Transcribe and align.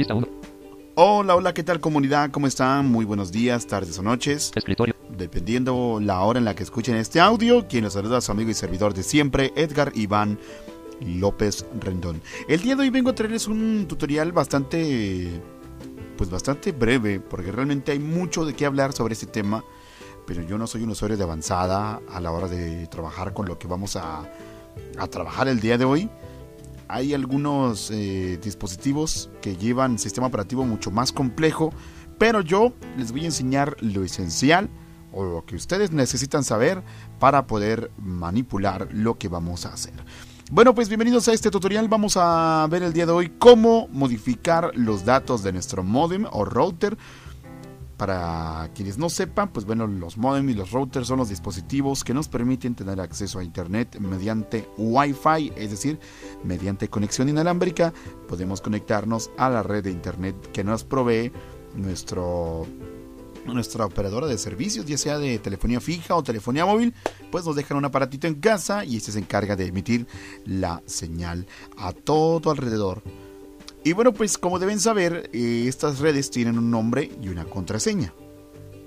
Lista 0.00 0.14
1. 0.14 0.26
Hola, 0.94 1.36
hola, 1.36 1.52
¿qué 1.52 1.62
tal 1.62 1.78
comunidad? 1.78 2.30
¿Cómo 2.30 2.46
están? 2.46 2.90
Muy 2.90 3.04
buenos 3.04 3.32
días, 3.32 3.66
tardes 3.66 3.98
o 3.98 4.02
noches. 4.02 4.50
Escritorio. 4.54 4.94
Dependiendo 5.10 5.98
la 6.00 6.20
hora 6.20 6.38
en 6.38 6.46
la 6.46 6.54
que 6.54 6.62
escuchen 6.62 6.96
este 6.96 7.20
audio, 7.20 7.68
quien 7.68 7.84
los 7.84 7.92
saluda 7.92 8.16
a 8.16 8.20
su 8.22 8.32
amigo 8.32 8.48
y 8.48 8.54
servidor 8.54 8.94
de 8.94 9.02
siempre, 9.02 9.52
Edgar 9.56 9.92
Iván 9.94 10.38
López 11.04 11.66
Rendón. 11.80 12.22
El 12.48 12.62
día 12.62 12.76
de 12.76 12.84
hoy 12.84 12.88
vengo 12.88 13.10
a 13.10 13.14
traerles 13.14 13.46
un 13.46 13.84
tutorial 13.86 14.32
bastante, 14.32 15.28
pues 16.16 16.30
bastante 16.30 16.72
breve, 16.72 17.20
porque 17.20 17.52
realmente 17.52 17.92
hay 17.92 17.98
mucho 17.98 18.46
de 18.46 18.54
qué 18.54 18.64
hablar 18.64 18.94
sobre 18.94 19.12
este 19.12 19.26
tema, 19.26 19.62
pero 20.26 20.40
yo 20.40 20.56
no 20.56 20.66
soy 20.66 20.82
un 20.82 20.90
usuario 20.90 21.18
de 21.18 21.24
avanzada 21.24 22.00
a 22.10 22.20
la 22.20 22.30
hora 22.32 22.48
de 22.48 22.86
trabajar 22.86 23.34
con 23.34 23.44
lo 23.44 23.58
que 23.58 23.68
vamos 23.68 23.96
a, 23.96 24.22
a 24.96 25.06
trabajar 25.08 25.46
el 25.48 25.60
día 25.60 25.76
de 25.76 25.84
hoy 25.84 26.08
hay 26.90 27.14
algunos 27.14 27.90
eh, 27.92 28.38
dispositivos 28.42 29.30
que 29.40 29.56
llevan 29.56 29.98
sistema 29.98 30.26
operativo 30.26 30.64
mucho 30.64 30.90
más 30.90 31.12
complejo, 31.12 31.72
pero 32.18 32.40
yo 32.40 32.72
les 32.98 33.12
voy 33.12 33.22
a 33.22 33.26
enseñar 33.26 33.76
lo 33.80 34.02
esencial 34.02 34.68
o 35.12 35.24
lo 35.24 35.44
que 35.46 35.54
ustedes 35.54 35.92
necesitan 35.92 36.42
saber 36.42 36.82
para 37.20 37.46
poder 37.46 37.92
manipular 37.96 38.88
lo 38.92 39.18
que 39.18 39.28
vamos 39.28 39.66
a 39.66 39.72
hacer. 39.72 39.94
Bueno, 40.50 40.74
pues 40.74 40.88
bienvenidos 40.88 41.28
a 41.28 41.32
este 41.32 41.48
tutorial. 41.48 41.88
Vamos 41.88 42.16
a 42.16 42.66
ver 42.68 42.82
el 42.82 42.92
día 42.92 43.06
de 43.06 43.12
hoy 43.12 43.32
cómo 43.38 43.86
modificar 43.92 44.72
los 44.74 45.04
datos 45.04 45.44
de 45.44 45.52
nuestro 45.52 45.84
modem 45.84 46.26
o 46.32 46.44
router 46.44 46.98
para 48.00 48.70
quienes 48.74 48.96
no 48.96 49.10
sepan, 49.10 49.52
pues 49.52 49.66
bueno, 49.66 49.86
los 49.86 50.16
modem 50.16 50.48
y 50.48 50.54
los 50.54 50.70
routers 50.70 51.06
son 51.06 51.18
los 51.18 51.28
dispositivos 51.28 52.02
que 52.02 52.14
nos 52.14 52.28
permiten 52.28 52.74
tener 52.74 52.98
acceso 52.98 53.38
a 53.38 53.44
Internet 53.44 53.98
mediante 54.00 54.66
Wi-Fi, 54.78 55.52
es 55.54 55.70
decir, 55.70 56.00
mediante 56.42 56.88
conexión 56.88 57.28
inalámbrica, 57.28 57.92
podemos 58.26 58.62
conectarnos 58.62 59.30
a 59.36 59.50
la 59.50 59.62
red 59.62 59.84
de 59.84 59.90
Internet 59.90 60.34
que 60.50 60.64
nos 60.64 60.82
provee 60.82 61.30
nuestro 61.74 62.66
nuestra 63.44 63.84
operadora 63.84 64.26
de 64.26 64.38
servicios, 64.38 64.86
ya 64.86 64.96
sea 64.96 65.18
de 65.18 65.38
telefonía 65.38 65.80
fija 65.80 66.14
o 66.14 66.22
telefonía 66.22 66.64
móvil, 66.64 66.94
pues 67.30 67.44
nos 67.44 67.54
dejan 67.54 67.76
un 67.76 67.84
aparatito 67.84 68.26
en 68.26 68.36
casa 68.36 68.82
y 68.82 68.96
este 68.96 69.12
se 69.12 69.18
encarga 69.18 69.56
de 69.56 69.66
emitir 69.66 70.06
la 70.46 70.82
señal 70.86 71.46
a 71.76 71.92
todo 71.92 72.50
alrededor 72.50 73.02
y 73.84 73.92
bueno, 73.92 74.12
pues 74.12 74.38
como 74.38 74.58
deben 74.58 74.80
saber, 74.80 75.30
eh, 75.32 75.64
estas 75.66 75.98
redes 75.98 76.30
tienen 76.30 76.58
un 76.58 76.70
nombre 76.70 77.10
y 77.20 77.28
una 77.28 77.44
contraseña. 77.44 78.12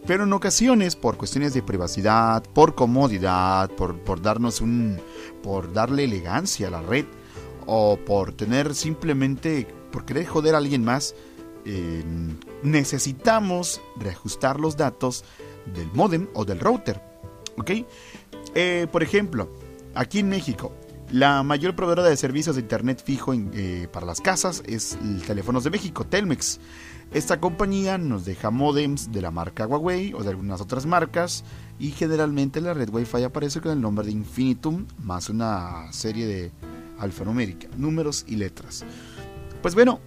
Pero 0.06 0.26
en 0.26 0.34
ocasiones, 0.34 0.96
por 0.96 1.18
cuestiones 1.18 1.54
de 1.54 1.64
privacidad, 1.64 2.44
por 2.54 2.76
comodidad, 2.76 3.72
por, 3.72 3.98
por 4.00 4.22
darnos 4.22 4.60
un. 4.60 5.00
por 5.42 5.72
darle 5.72 6.04
elegancia 6.04 6.68
a 6.68 6.72
la 6.72 6.82
red, 6.82 7.06
o 7.66 7.98
por 7.98 8.34
tener 8.34 8.76
simplemente. 8.76 9.66
por 9.92 10.06
querer 10.06 10.26
joder 10.26 10.56
a 10.56 10.58
alguien 10.58 10.84
más, 10.84 11.16
necesitamos 12.62 13.82
reajustar 13.98 14.60
los 14.60 14.76
datos 14.76 15.24
del 15.74 15.90
modem 15.94 16.28
o 16.34 16.46
del 16.46 16.60
router. 16.60 17.02
¿Ok? 17.58 17.72
Eh, 18.56 18.88
por 18.92 19.04
ejemplo, 19.04 19.50
aquí 19.96 20.20
en 20.20 20.30
México, 20.30 20.74
la 21.14 21.44
mayor 21.44 21.76
proveedora 21.76 22.10
de 22.10 22.18
servicios 22.18 22.56
de 22.56 22.64
Internet 22.64 23.04
fijo 23.06 23.36
eh, 23.36 23.88
para 23.94 24.08
las 24.08 24.20
casas 24.20 24.64
es 24.66 24.98
el 25.00 25.22
Teléfonos 25.22 25.64
de 25.64 25.70
México, 25.70 26.06
Telmex. 26.06 26.60
Esta 27.14 27.40
compañía 27.40 28.00
nos 28.00 28.26
deja 28.26 28.50
modems 28.50 29.12
de 29.12 29.22
la 29.22 29.30
marca 29.30 29.68
Huawei 29.68 30.16
o 30.16 30.24
de 30.24 30.32
algunas 30.32 30.60
otras 30.60 30.88
marcas 30.88 31.44
y 31.78 31.92
generalmente 31.92 32.62
la 32.62 32.74
red 32.74 32.90
Wi-Fi 32.90 33.26
aparece 33.26 33.62
con 33.62 33.74
el 33.74 33.80
nombre 33.80 34.08
de 34.08 34.12
Infinitum 34.12 34.88
más 35.04 35.30
una 35.30 35.94
serie 35.94 36.26
de 36.26 36.52
alfanumérica, 36.98 37.68
números 37.78 38.26
y 38.28 38.38
letras. 38.38 38.84
Pues 39.62 39.76
bueno, 39.76 40.00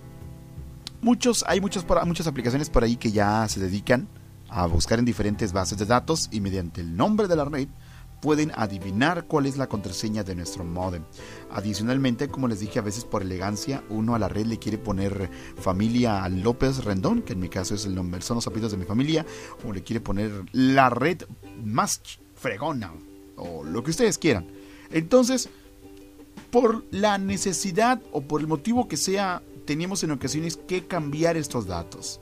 muchos, 1.02 1.44
hay 1.46 1.60
muchos, 1.60 1.86
muchas 2.04 2.26
aplicaciones 2.26 2.68
por 2.68 2.82
ahí 2.82 2.96
que 2.96 3.12
ya 3.12 3.46
se 3.46 3.60
dedican 3.60 4.08
a 4.48 4.66
buscar 4.66 4.98
en 4.98 5.04
diferentes 5.04 5.52
bases 5.52 5.78
de 5.78 5.86
datos 5.86 6.28
y 6.32 6.40
mediante 6.40 6.80
el 6.80 6.96
nombre 6.96 7.28
de 7.28 7.36
la 7.36 7.44
red 7.44 7.68
pueden 8.26 8.50
adivinar 8.56 9.26
cuál 9.26 9.46
es 9.46 9.56
la 9.56 9.68
contraseña 9.68 10.24
de 10.24 10.34
nuestro 10.34 10.64
modem. 10.64 11.04
Adicionalmente, 11.52 12.26
como 12.26 12.48
les 12.48 12.58
dije, 12.58 12.80
a 12.80 12.82
veces 12.82 13.04
por 13.04 13.22
elegancia, 13.22 13.84
uno 13.88 14.16
a 14.16 14.18
la 14.18 14.26
red 14.26 14.46
le 14.46 14.58
quiere 14.58 14.78
poner 14.78 15.30
familia 15.60 16.28
López 16.28 16.82
Rendón, 16.82 17.22
que 17.22 17.34
en 17.34 17.38
mi 17.38 17.48
caso 17.48 17.76
es 17.76 17.86
el 17.86 17.94
nombre, 17.94 18.20
son 18.22 18.34
los 18.34 18.46
apellidos 18.48 18.72
de 18.72 18.78
mi 18.78 18.84
familia, 18.84 19.24
o 19.64 19.72
le 19.72 19.84
quiere 19.84 20.00
poner 20.00 20.32
la 20.50 20.90
red 20.90 21.22
más 21.62 22.00
fregona, 22.34 22.92
o 23.36 23.62
lo 23.62 23.84
que 23.84 23.92
ustedes 23.92 24.18
quieran. 24.18 24.48
Entonces, 24.90 25.48
por 26.50 26.84
la 26.90 27.18
necesidad 27.18 28.02
o 28.10 28.22
por 28.22 28.40
el 28.40 28.48
motivo 28.48 28.88
que 28.88 28.96
sea, 28.96 29.40
tenemos 29.66 30.02
en 30.02 30.10
ocasiones 30.10 30.56
que 30.56 30.84
cambiar 30.84 31.36
estos 31.36 31.68
datos. 31.68 32.18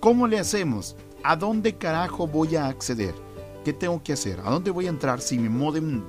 ¿Cómo 0.00 0.26
le 0.26 0.38
hacemos? 0.38 0.96
¿A 1.24 1.34
dónde 1.34 1.76
carajo 1.78 2.26
voy 2.26 2.56
a 2.56 2.66
acceder? 2.66 3.25
¿Qué 3.66 3.72
tengo 3.72 4.00
que 4.00 4.12
hacer? 4.12 4.38
¿A 4.44 4.50
dónde 4.50 4.70
voy 4.70 4.86
a 4.86 4.90
entrar 4.90 5.20
si 5.20 5.36
mi 5.40 5.48
modem 5.48 6.04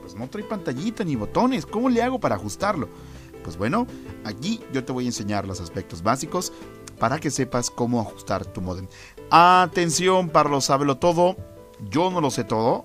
pues 0.00 0.14
no 0.14 0.26
trae 0.26 0.42
pantallita 0.42 1.04
ni 1.04 1.16
botones? 1.16 1.66
¿Cómo 1.66 1.90
le 1.90 2.02
hago 2.02 2.18
para 2.18 2.36
ajustarlo? 2.36 2.88
Pues 3.42 3.58
bueno, 3.58 3.86
aquí 4.24 4.60
yo 4.72 4.86
te 4.86 4.90
voy 4.90 5.04
a 5.04 5.08
enseñar 5.08 5.46
los 5.46 5.60
aspectos 5.60 6.02
básicos 6.02 6.50
para 6.98 7.20
que 7.20 7.30
sepas 7.30 7.68
cómo 7.68 8.00
ajustar 8.00 8.46
tu 8.46 8.62
modem. 8.62 8.86
Atención, 9.28 10.30
para 10.30 10.48
lo 10.48 10.62
sábelo 10.62 10.96
todo. 10.96 11.36
Yo 11.90 12.10
no 12.10 12.22
lo 12.22 12.30
sé 12.30 12.42
todo. 12.42 12.84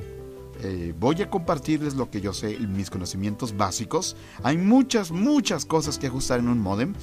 Eh, 0.63 0.93
voy 0.99 1.21
a 1.21 1.29
compartirles 1.29 1.93
lo 1.93 2.11
que 2.11 2.19
yo 2.19 2.33
sé, 2.33 2.59
mis 2.59 2.89
conocimientos 2.89 3.55
básicos. 3.55 4.17
Hay 4.43 4.57
muchas, 4.57 5.11
muchas 5.11 5.63
cosas 5.63 5.97
que 5.97 6.07
ajustar 6.07 6.41
en 6.41 6.49
un 6.49 6.59
modem. 6.59 6.93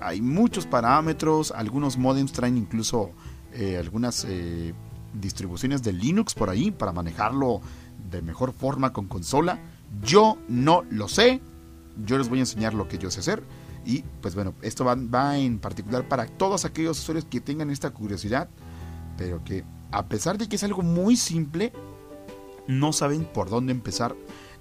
Hay 0.00 0.20
muchos 0.20 0.66
parámetros. 0.66 1.52
Algunos 1.52 1.96
modems 1.96 2.32
traen 2.32 2.56
incluso 2.56 3.12
eh, 3.52 3.78
algunas 3.78 4.26
eh, 4.28 4.74
distribuciones 5.20 5.82
de 5.82 5.92
Linux 5.92 6.34
por 6.34 6.50
ahí 6.50 6.70
para 6.70 6.92
manejarlo 6.92 7.60
de 8.10 8.22
mejor 8.22 8.52
forma 8.52 8.92
con 8.92 9.06
consola. 9.06 9.58
Yo 10.02 10.38
no 10.48 10.84
lo 10.90 11.08
sé. 11.08 11.40
Yo 12.04 12.18
les 12.18 12.28
voy 12.28 12.38
a 12.38 12.42
enseñar 12.42 12.74
lo 12.74 12.88
que 12.88 12.98
yo 12.98 13.10
sé 13.10 13.20
hacer. 13.20 13.42
Y 13.84 14.02
pues 14.20 14.34
bueno, 14.34 14.54
esto 14.62 14.84
va, 14.84 14.94
va 14.96 15.38
en 15.38 15.58
particular 15.58 16.08
para 16.08 16.26
todos 16.26 16.64
aquellos 16.64 16.98
usuarios 16.98 17.24
que 17.24 17.40
tengan 17.40 17.70
esta 17.70 17.90
curiosidad, 17.90 18.48
pero 19.16 19.44
que 19.44 19.64
a 19.92 20.06
pesar 20.06 20.38
de 20.38 20.48
que 20.48 20.56
es 20.56 20.64
algo 20.64 20.82
muy 20.82 21.16
simple, 21.16 21.72
no 22.66 22.92
saben 22.92 23.24
por 23.24 23.48
dónde 23.48 23.72
empezar 23.72 24.16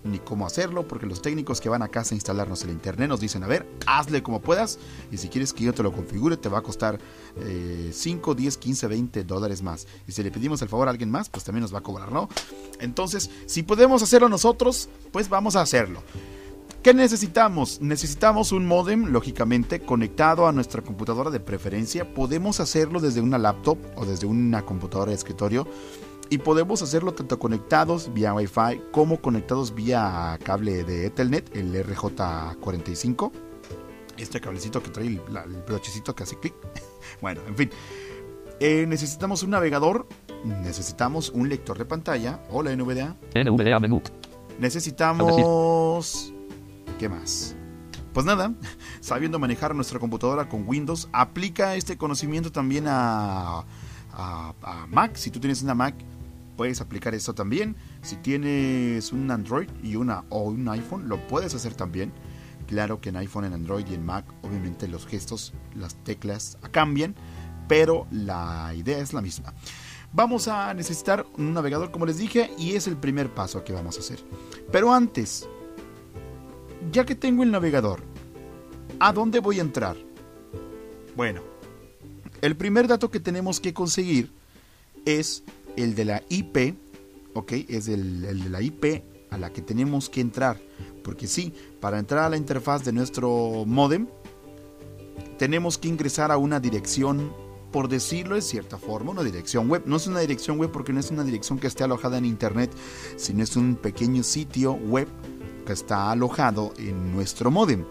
ni 0.05 0.19
cómo 0.19 0.45
hacerlo, 0.45 0.87
porque 0.87 1.05
los 1.05 1.21
técnicos 1.21 1.59
que 1.59 1.67
van 1.67 1.81
a 1.81 1.89
casa 1.89 2.13
a 2.13 2.15
instalarnos 2.15 2.63
el 2.63 2.69
internet 2.69 3.09
nos 3.09 3.19
dicen, 3.19 3.43
a 3.43 3.47
ver, 3.47 3.67
hazle 3.85 4.23
como 4.23 4.39
puedas, 4.39 4.79
y 5.11 5.17
si 5.17 5.27
quieres 5.27 5.51
que 5.51 5.63
yo 5.63 5.73
te 5.73 5.83
lo 5.83 5.91
configure, 5.91 6.37
te 6.37 6.47
va 6.47 6.59
a 6.59 6.61
costar 6.61 6.99
5, 7.91 8.35
10, 8.35 8.57
15, 8.57 8.87
20 8.87 9.23
dólares 9.23 9.61
más. 9.61 9.87
Y 10.07 10.11
si 10.11 10.23
le 10.23 10.31
pedimos 10.31 10.61
el 10.61 10.69
favor 10.69 10.87
a 10.87 10.91
alguien 10.91 11.11
más, 11.11 11.29
pues 11.29 11.43
también 11.43 11.61
nos 11.61 11.73
va 11.73 11.79
a 11.79 11.83
cobrar, 11.83 12.11
¿no? 12.11 12.29
Entonces, 12.79 13.29
si 13.45 13.63
podemos 13.63 14.01
hacerlo 14.03 14.29
nosotros, 14.29 14.89
pues 15.11 15.27
vamos 15.27 15.55
a 15.55 15.61
hacerlo. 15.61 16.01
¿Qué 16.83 16.93
necesitamos? 16.93 17.81
Necesitamos 17.81 18.51
un 18.51 18.67
modem, 18.67 19.05
lógicamente, 19.07 19.79
conectado 19.79 20.45
a 20.45 20.51
nuestra 20.51 20.83
computadora 20.83 21.31
de 21.31 21.39
preferencia. 21.39 22.13
Podemos 22.13 22.59
hacerlo 22.59 22.99
desde 22.99 23.21
una 23.21 23.39
laptop 23.39 23.79
o 23.95 24.05
desde 24.05 24.27
una 24.27 24.63
computadora 24.63 25.09
de 25.09 25.15
escritorio 25.15 25.67
y 26.29 26.37
podemos 26.39 26.81
hacerlo 26.81 27.13
tanto 27.13 27.39
conectados 27.39 28.13
vía 28.13 28.33
Wi-Fi 28.33 28.81
como 28.91 29.21
conectados 29.21 29.73
vía 29.73 30.37
cable 30.43 30.83
de 30.83 31.07
Ethernet, 31.07 31.55
el 31.55 31.73
RJ45. 31.73 33.31
Este 34.17 34.39
cablecito 34.39 34.81
que 34.81 34.89
trae 34.89 35.07
el, 35.07 35.19
brochecito 35.67 36.15
que 36.15 36.23
hace 36.23 36.39
clic. 36.39 36.53
bueno, 37.21 37.41
en 37.47 37.55
fin. 37.55 37.69
Eh, 38.59 38.85
necesitamos 38.87 39.43
un 39.43 39.51
navegador, 39.51 40.07
necesitamos 40.45 41.29
un 41.29 41.49
lector 41.49 41.77
de 41.77 41.85
pantalla 41.85 42.41
o 42.49 42.63
la 42.63 42.75
NVDA. 42.75 43.17
NVDA 43.35 43.79
menú. 43.79 44.01
Necesitamos... 44.59 46.33
¿Qué 46.97 47.09
más? 47.09 47.55
Pues 48.13 48.25
nada, 48.25 48.53
sabiendo 49.01 49.37
manejar 49.39 49.75
nuestra 49.75 49.99
computadora 49.99 50.47
con 50.47 50.65
Windows, 50.65 51.09
aplica 51.11 51.75
este 51.75 51.97
conocimiento 51.97 52.49
también 52.49 52.85
a, 52.87 53.65
a, 54.13 54.53
a 54.61 54.87
Mac. 54.87 55.17
Si 55.17 55.29
tú 55.29 55.41
tienes 55.41 55.61
una 55.61 55.75
Mac, 55.75 55.95
puedes 56.55 56.81
aplicar 56.81 57.13
esto 57.15 57.35
también. 57.35 57.75
Si 58.01 58.15
tienes 58.17 59.11
un 59.11 59.29
Android 59.31 59.69
y 59.83 59.95
una 59.95 60.23
o 60.29 60.43
un 60.43 60.67
iPhone, 60.69 61.07
lo 61.07 61.25
puedes 61.27 61.53
hacer 61.55 61.73
también. 61.73 62.11
Claro 62.67 62.99
que 62.99 63.09
en 63.09 63.17
iPhone, 63.17 63.45
en 63.45 63.53
Android 63.53 63.85
y 63.89 63.93
en 63.93 64.05
Mac, 64.05 64.25
obviamente 64.41 64.87
los 64.87 65.05
gestos, 65.05 65.53
las 65.75 65.95
teclas 66.03 66.57
cambian, 66.71 67.15
pero 67.67 68.07
la 68.11 68.73
idea 68.75 68.97
es 68.99 69.13
la 69.13 69.21
misma. 69.21 69.53
Vamos 70.13 70.47
a 70.47 70.73
necesitar 70.73 71.25
un 71.37 71.53
navegador, 71.53 71.91
como 71.91 72.05
les 72.05 72.17
dije, 72.17 72.49
y 72.57 72.73
es 72.73 72.87
el 72.87 72.97
primer 72.97 73.33
paso 73.33 73.63
que 73.63 73.73
vamos 73.73 73.97
a 73.97 73.99
hacer. 73.99 74.19
Pero 74.71 74.93
antes, 74.93 75.47
ya 76.91 77.05
que 77.05 77.15
tengo 77.15 77.43
el 77.43 77.51
navegador, 77.51 78.01
¿a 78.99 79.11
dónde 79.11 79.39
voy 79.39 79.59
a 79.59 79.61
entrar? 79.61 79.97
Bueno, 81.15 81.41
el 82.41 82.55
primer 82.55 82.87
dato 82.87 83.11
que 83.11 83.19
tenemos 83.19 83.59
que 83.59 83.73
conseguir 83.73 84.31
es 85.05 85.43
el 85.77 85.95
de 85.95 86.05
la 86.05 86.23
IP, 86.29 86.75
ok, 87.33 87.51
es 87.67 87.87
el, 87.87 88.21
de 88.21 88.49
la 88.49 88.61
IP 88.61 89.03
a 89.29 89.37
la 89.37 89.51
que 89.51 89.61
tenemos 89.61 90.09
que 90.09 90.21
entrar. 90.21 90.59
Porque 91.03 91.27
sí, 91.27 91.53
para 91.79 91.99
entrar 91.99 92.23
a 92.23 92.29
la 92.29 92.37
interfaz 92.37 92.83
de 92.83 92.91
nuestro 92.91 93.63
modem, 93.65 94.07
tenemos 95.37 95.77
que 95.77 95.87
ingresar 95.87 96.31
a 96.31 96.37
una 96.37 96.59
dirección, 96.59 97.31
por 97.71 97.89
decirlo 97.89 98.35
de 98.35 98.41
cierta 98.41 98.77
forma, 98.77 99.11
una 99.11 99.23
dirección 99.23 99.69
web. 99.69 99.83
No 99.85 99.97
es 99.97 100.07
una 100.07 100.19
dirección 100.19 100.57
web 100.57 100.71
porque 100.71 100.93
no 100.93 100.99
es 100.99 101.11
una 101.11 101.23
dirección 101.23 101.59
que 101.59 101.67
esté 101.67 101.83
alojada 101.83 102.17
en 102.17 102.25
internet, 102.25 102.71
sino 103.17 103.43
es 103.43 103.55
un 103.55 103.75
pequeño 103.75 104.23
sitio 104.23 104.73
web 104.73 105.07
que 105.65 105.73
está 105.73 106.11
alojado 106.11 106.73
en 106.77 107.13
nuestro 107.13 107.51
modem. 107.51 107.85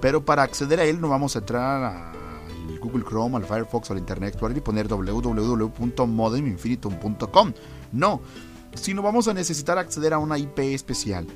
Pero 0.00 0.24
para 0.24 0.42
acceder 0.42 0.80
a 0.80 0.84
él 0.84 1.00
no 1.00 1.08
vamos 1.08 1.36
a 1.36 1.40
entrar 1.40 2.25
al 2.68 2.78
Google 2.78 3.04
Chrome, 3.04 3.36
al 3.36 3.44
Firefox 3.44 3.90
al 3.90 3.98
Internet 3.98 4.28
Explorer 4.30 4.56
y 4.56 4.60
poner 4.60 4.88
www.modeminfinitum.com. 4.88 7.52
No, 7.92 8.22
sino 8.74 9.02
vamos 9.02 9.28
a 9.28 9.34
necesitar 9.34 9.78
acceder 9.78 10.14
a 10.14 10.18
una 10.18 10.38
IP 10.38 10.58
especial. 10.58 11.26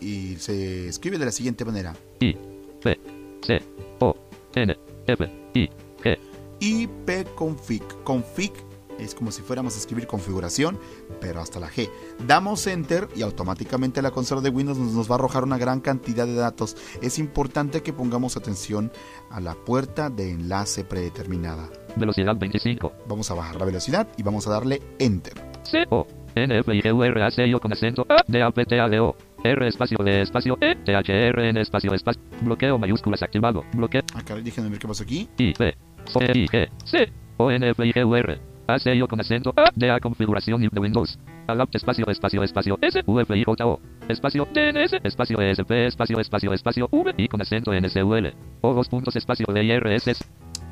y 0.00 0.36
se 0.36 0.88
escribe 0.88 1.18
de 1.18 1.24
la 1.24 1.32
siguiente 1.32 1.64
manera: 1.64 1.96
I. 2.20 2.36
P. 2.82 3.00
C. 3.42 3.62
O. 4.00 4.14
N. 4.54 4.76
F. 5.06 5.30
I. 5.54 5.68
G. 6.04 6.18
ipconfig. 6.60 7.82
Config 8.04 8.52
es 8.98 9.14
como 9.14 9.30
si 9.30 9.42
fuéramos 9.42 9.74
a 9.76 9.78
escribir 9.78 10.06
configuración, 10.06 10.78
pero 11.20 11.40
hasta 11.40 11.60
la 11.60 11.68
G. 11.68 11.90
Damos 12.26 12.66
Enter 12.66 13.08
y 13.14 13.22
automáticamente 13.22 14.02
la 14.02 14.10
consola 14.10 14.40
de 14.40 14.50
Windows 14.50 14.78
nos 14.78 15.10
va 15.10 15.14
a 15.14 15.18
arrojar 15.18 15.44
una 15.44 15.58
gran 15.58 15.80
cantidad 15.80 16.26
de 16.26 16.34
datos. 16.34 16.76
Es 17.02 17.18
importante 17.18 17.82
que 17.82 17.92
pongamos 17.92 18.36
atención 18.36 18.90
a 19.30 19.40
la 19.40 19.54
puerta 19.54 20.10
de 20.10 20.30
enlace 20.30 20.84
predeterminada. 20.84 21.68
Velocidad 21.96 22.36
25. 22.36 22.92
Vamos 23.08 23.30
a 23.30 23.34
bajar 23.34 23.56
la 23.56 23.64
velocidad 23.64 24.08
y 24.16 24.22
vamos 24.22 24.46
a 24.46 24.50
darle 24.50 24.82
Enter. 24.98 25.34
C 25.62 25.84
O 25.90 26.06
N 26.34 26.58
F 26.58 26.74
I 26.74 26.80
G 26.80 26.92
U 26.92 27.02
R 27.02 27.22
A 27.22 27.30
C 27.30 27.46
I 27.46 27.54
O 27.54 27.60
con 27.60 27.72
acento 27.72 28.06
A 28.08 28.24
D 28.26 28.42
A 28.42 28.50
P 28.50 28.64
T 28.64 28.80
A 28.80 28.88
D 28.88 29.00
O 29.00 29.16
R 29.44 29.68
espacio 29.68 29.98
D 29.98 30.22
espacio 30.22 30.56
E 30.60 30.76
T 30.76 30.94
H 30.94 31.12
R 31.12 31.48
N 31.48 31.60
espacio 31.60 31.92
espacio 31.94 32.22
bloqueo 32.42 32.78
mayúsculas 32.78 33.22
activado 33.22 33.64
bloqueo. 33.72 34.02
Acá 34.14 34.34
déjenme 34.36 34.70
ver 34.70 34.78
qué 34.78 34.88
pasa 34.88 35.04
aquí. 35.04 35.28
I 35.38 35.52
P 35.52 35.74
C 36.06 36.32
I 36.34 36.46
G 36.46 36.68
C 36.84 37.12
O 37.36 37.50
N 37.50 37.68
F 37.70 37.86
I 37.86 37.92
G 37.92 38.04
U 38.04 38.14
R 38.14 38.57
A 38.68 38.78
C 38.78 38.94
I 38.94 39.00
O 39.00 39.08
con 39.08 39.18
acento 39.18 39.54
A 39.56 39.70
D 39.74 39.90
A 39.90 39.98
configuración 39.98 40.60
de 40.60 40.68
Windows. 40.78 41.18
Adapt 41.46 41.74
espacio 41.74 42.04
espacio 42.10 42.42
espacio 42.42 42.78
S 42.82 43.02
U 43.06 43.18
F 43.18 43.34
I 43.34 43.42
J 43.42 43.66
O 43.66 43.80
espacio 44.08 44.46
DNS 44.52 44.92
espacio 45.02 45.40
ESP 45.40 45.70
espacio 45.86 46.20
espacio 46.20 46.52
espacio 46.52 46.86
V 46.92 47.14
I 47.16 47.28
con 47.28 47.40
acento 47.40 47.72
N 47.72 47.86
S 47.86 48.02
U 48.02 48.14
L 48.14 48.34
O 48.60 48.74
dos 48.74 48.90
puntos 48.90 49.16
espacio 49.16 49.46
D 49.48 49.64
I 49.64 49.70
R 49.70 49.96
S 49.96 50.12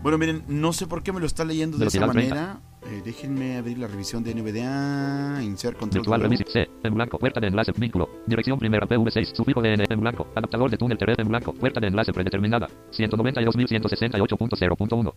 Bueno, 0.03 0.19
miren, 0.19 0.45
no 0.47 0.75
sé 0.75 0.87
por 0.87 1.03
qué 1.03 1.11
me 1.11 1.21
lo 1.21 1.27
está 1.27 1.47
leyendo 1.47 1.79
de 1.79 1.87
esa 1.87 2.07
manera. 2.07 2.61
Eh, 2.89 3.03
déjenme 3.05 3.57
abrir 3.57 3.79
la 3.79 3.89
revisión 3.89 4.23
de 4.23 4.33
NVDA. 4.35 5.43
Insert 5.43 5.77
control. 5.79 6.03
Virtual 6.03 6.21
W. 6.21 6.29
Revisit 6.29 6.49
C 6.49 6.69
en 6.85 6.95
blanco 6.95 7.19
puerta 7.19 7.41
de 7.41 7.47
enlace 7.49 7.73
vínculo 7.77 8.11
dirección 8.27 8.59
primera 8.59 8.87
PV6 8.87 9.35
sufijo 9.35 9.63
DN 9.63 9.85
en 9.89 10.01
blanco 10.01 10.29
adaptador 10.37 10.71
de 10.71 10.77
túnel 10.77 10.99
TRF 10.99 11.19
en 11.19 11.29
blanco 11.29 11.55
puerta 11.55 11.81
de 11.81 11.87
enlace 11.89 12.13
predeterminada 12.13 12.69
192.168.0.1 12.93 15.15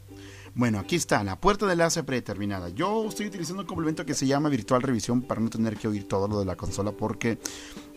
Bueno, 0.56 0.80
aquí 0.80 0.96
está, 0.96 1.24
la 1.24 1.40
puerta 1.40 1.66
de 1.66 1.74
enlace 1.74 2.04
predeterminada. 2.04 2.70
Yo 2.70 3.08
estoy 3.08 3.28
utilizando 3.28 3.62
un 3.62 3.68
complemento 3.68 4.06
que 4.06 4.14
se 4.14 4.28
llama 4.28 4.50
Virtual 4.50 4.82
Revisión 4.82 5.22
para 5.22 5.42
no 5.42 5.50
tener 5.50 5.78
que 5.78 5.88
oír 5.88 6.08
todo 6.08 6.28
lo 6.28 6.40
de 6.40 6.46
la 6.46 6.56
consola 6.56 6.92
porque 6.92 7.40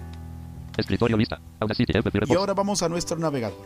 escritorio 0.81 1.17
lista 1.17 1.41
Audacity 1.61 1.93
Y 2.29 2.35
ahora 2.35 2.55
vamos 2.55 2.83
a 2.83 2.89
nuestro 2.89 3.19
navegador. 3.19 3.65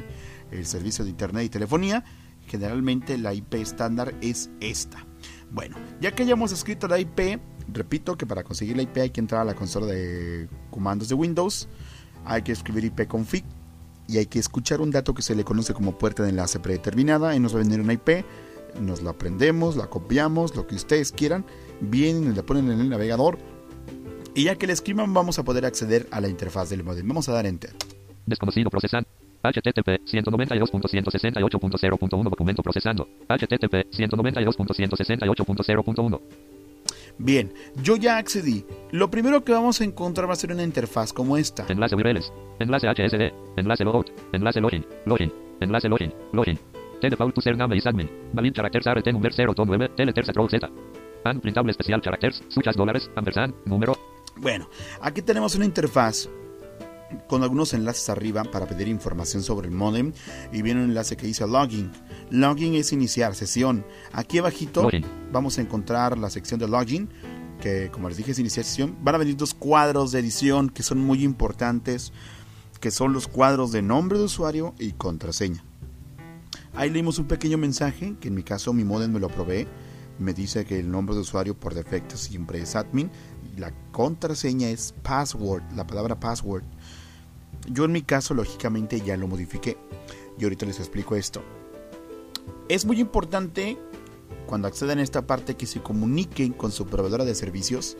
el, 0.50 0.66
servicio 0.66 1.04
de 1.04 1.10
internet 1.10 1.44
y 1.44 1.48
telefonía, 1.48 2.04
generalmente 2.46 3.18
la 3.18 3.34
IP 3.34 3.54
estándar 3.54 4.14
es 4.20 4.50
esta. 4.60 5.06
Bueno, 5.50 5.76
ya 6.00 6.12
que 6.12 6.22
hayamos 6.22 6.52
escrito 6.52 6.88
la 6.88 6.98
IP, 6.98 7.40
repito 7.72 8.16
que 8.16 8.26
para 8.26 8.44
conseguir 8.44 8.76
la 8.76 8.82
IP 8.82 8.98
hay 8.98 9.10
que 9.10 9.20
entrar 9.20 9.42
a 9.42 9.44
la 9.44 9.54
consola 9.54 9.86
de 9.86 10.48
comandos 10.70 11.08
de 11.08 11.14
Windows, 11.14 11.68
hay 12.24 12.42
que 12.42 12.52
escribir 12.52 12.84
IP 12.84 13.06
config 13.06 13.44
y 14.06 14.18
hay 14.18 14.26
que 14.26 14.38
escuchar 14.38 14.80
un 14.80 14.90
dato 14.90 15.14
que 15.14 15.22
se 15.22 15.34
le 15.34 15.44
conoce 15.44 15.74
como 15.74 15.96
puerta 15.96 16.22
de 16.22 16.30
enlace 16.30 16.60
predeterminada 16.60 17.34
y 17.34 17.40
nos 17.40 17.54
va 17.54 17.60
a 17.60 17.62
venir 17.62 17.80
una 17.80 17.92
IP, 17.92 18.24
nos 18.80 19.02
la 19.02 19.10
aprendemos, 19.10 19.76
la 19.76 19.88
copiamos, 19.88 20.54
lo 20.54 20.66
que 20.66 20.74
ustedes 20.74 21.12
quieran, 21.12 21.44
vienen 21.80 22.32
y 22.32 22.34
la 22.34 22.42
ponen 22.42 22.70
en 22.70 22.80
el 22.80 22.88
navegador 22.88 23.38
y 24.38 24.44
ya 24.44 24.54
que 24.54 24.68
la 24.68 24.72
escriban 24.72 25.12
vamos 25.12 25.40
a 25.40 25.42
poder 25.42 25.66
acceder 25.66 26.06
a 26.12 26.20
la 26.20 26.28
interfaz 26.28 26.70
del 26.70 26.84
modem. 26.84 27.08
Vamos 27.08 27.28
a 27.28 27.32
dar 27.32 27.44
enter. 27.46 27.74
Desconocido 28.24 28.70
procesando. 28.70 29.07
HTTP 29.42 30.00
192.168.0.1 30.04 32.30
documento 32.30 32.62
procesando. 32.62 33.08
HTTP 33.28 33.90
192.168.0.1. 33.90 36.20
Bien, 37.18 37.52
yo 37.82 37.96
ya 37.96 38.16
accedí. 38.16 38.64
Lo 38.92 39.10
primero 39.10 39.44
que 39.44 39.52
vamos 39.52 39.80
a 39.80 39.84
encontrar 39.84 40.28
va 40.28 40.34
a 40.34 40.36
ser 40.36 40.52
una 40.52 40.62
interfaz 40.62 41.12
como 41.12 41.36
esta. 41.36 41.66
Enlace 41.68 41.96
URLs. 41.96 42.32
Enlace 42.60 42.88
HSD. 42.88 43.32
Enlace 43.56 43.84
logout. 43.84 44.10
Enlace 44.32 44.60
login. 44.60 44.86
Login. 45.04 45.32
Enlace 45.60 45.88
login. 45.88 46.14
Login. 46.32 46.56
Telefault 47.00 47.36
username 47.36 47.76
is 47.76 47.86
admin. 47.86 48.08
Valid 48.32 48.54
characters 48.54 48.86
are 48.86 49.02
number 49.12 49.32
0.9. 49.32 49.96
Teleters 49.96 50.28
row 50.34 50.48
Z. 50.48 50.68
Unprintable 51.24 51.72
special 51.72 52.00
characters. 52.00 52.42
Suchas 52.48 52.76
dólares. 52.76 53.10
Ampersand. 53.16 53.54
Número. 53.64 53.96
Bueno, 54.36 54.68
aquí 55.00 55.22
tenemos 55.22 55.56
una 55.56 55.64
interfaz 55.64 56.28
con 57.26 57.42
algunos 57.42 57.74
enlaces 57.74 58.08
arriba 58.10 58.44
para 58.44 58.66
pedir 58.66 58.88
información 58.88 59.42
sobre 59.42 59.68
el 59.68 59.74
modem 59.74 60.12
y 60.52 60.62
viene 60.62 60.82
un 60.82 60.90
enlace 60.90 61.16
que 61.16 61.26
dice 61.26 61.46
login. 61.46 61.90
Login 62.30 62.74
es 62.74 62.92
iniciar 62.92 63.34
sesión. 63.34 63.84
Aquí 64.12 64.38
abajito 64.38 64.82
Login. 64.82 65.04
vamos 65.32 65.58
a 65.58 65.62
encontrar 65.62 66.18
la 66.18 66.30
sección 66.30 66.60
de 66.60 66.68
login 66.68 67.08
que 67.60 67.90
como 67.90 68.08
les 68.08 68.18
dije 68.18 68.32
es 68.32 68.38
iniciar 68.38 68.64
sesión. 68.64 68.96
Van 69.02 69.14
a 69.14 69.18
venir 69.18 69.36
dos 69.36 69.54
cuadros 69.54 70.12
de 70.12 70.20
edición 70.20 70.68
que 70.68 70.82
son 70.82 70.98
muy 70.98 71.24
importantes 71.24 72.12
que 72.80 72.90
son 72.90 73.12
los 73.12 73.26
cuadros 73.26 73.72
de 73.72 73.82
nombre 73.82 74.18
de 74.18 74.24
usuario 74.24 74.74
y 74.78 74.92
contraseña. 74.92 75.64
Ahí 76.74 76.90
leímos 76.90 77.18
un 77.18 77.26
pequeño 77.26 77.58
mensaje 77.58 78.14
que 78.20 78.28
en 78.28 78.34
mi 78.34 78.42
caso 78.42 78.72
mi 78.72 78.84
modem 78.84 79.12
me 79.12 79.20
lo 79.20 79.28
provee. 79.28 79.66
Me 80.18 80.32
dice 80.32 80.64
que 80.64 80.78
el 80.78 80.90
nombre 80.90 81.14
de 81.14 81.22
usuario 81.22 81.58
por 81.58 81.74
defecto 81.74 82.16
siempre 82.16 82.60
es 82.60 82.76
admin 82.76 83.10
y 83.54 83.60
la 83.60 83.72
contraseña 83.92 84.68
es 84.68 84.94
password, 85.02 85.62
la 85.74 85.86
palabra 85.86 86.18
password. 86.18 86.64
Yo 87.70 87.84
en 87.84 87.92
mi 87.92 88.02
caso, 88.02 88.34
lógicamente, 88.34 89.00
ya 89.00 89.16
lo 89.16 89.26
modifiqué. 89.28 89.76
Y 90.38 90.44
ahorita 90.44 90.66
les 90.66 90.78
explico 90.78 91.16
esto. 91.16 91.42
Es 92.68 92.84
muy 92.84 93.00
importante 93.00 93.76
cuando 94.46 94.68
accedan 94.68 94.98
a 94.98 95.02
esta 95.02 95.26
parte 95.26 95.56
que 95.56 95.66
se 95.66 95.80
comuniquen 95.80 96.52
con 96.52 96.72
su 96.72 96.86
proveedora 96.86 97.24
de 97.24 97.34
servicios 97.34 97.96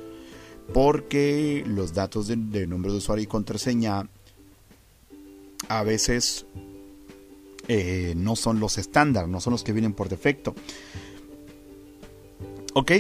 porque 0.73 1.65
los 1.67 1.95
datos 1.95 2.27
de, 2.29 2.67
nombre 2.67 2.91
de 2.93 2.99
usuario 2.99 3.25
y 3.25 3.27
contraseña 3.27 4.09
a 5.69 5.83
veces 5.83 6.45
eh, 7.69 8.13
no 8.17 8.37
son 8.37 8.61
los 8.61 8.77
estándar, 8.79 9.29
no 9.29 9.41
son 9.41 9.53
los 9.53 9.65
que 9.65 9.73
vienen 9.73 9.95
por 9.95 10.09
defecto. 10.11 10.55
Ok, 12.75 12.93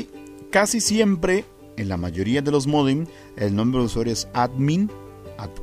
casi 0.51 0.81
siempre, 0.81 1.45
en 1.77 1.89
la 1.89 1.97
mayoría 1.99 2.43
de 2.43 2.51
los 2.51 2.67
modem, 2.67 3.07
el 3.37 3.55
nombre 3.55 3.81
de 3.81 3.87
usuario 3.87 4.13
es 4.13 4.29
admin 4.33 4.91
ad- 4.91 5.08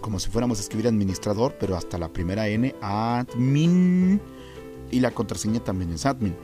como 0.01 0.20
si 0.20 0.29
fuéramos 0.29 0.60
a 0.60 0.62
escribir 0.62 0.88
administrador, 0.88 1.55
pero 1.60 1.75
hasta 1.75 1.98
la 1.98 2.12
primera 2.12 2.48
N, 2.48 2.74
admin, 2.82 4.22
y 4.91 5.00
la 5.00 5.12
contraseña 5.12 5.60
también 5.63 5.91
es 5.91 6.05
admin. 6.05 6.36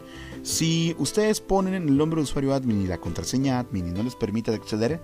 Si 0.44 0.96
ustedes 0.98 1.40
ponen 1.40 1.74
el 1.74 1.98
nombre 1.98 2.18
de 2.18 2.24
usuario 2.24 2.54
admin 2.54 2.82
y 2.82 2.88
la 2.88 2.98
contraseña 2.98 3.60
admin 3.60 3.88
y 3.88 3.92
no 3.92 4.04
les 4.04 4.16
permite 4.16 4.54
acceder, 4.54 5.00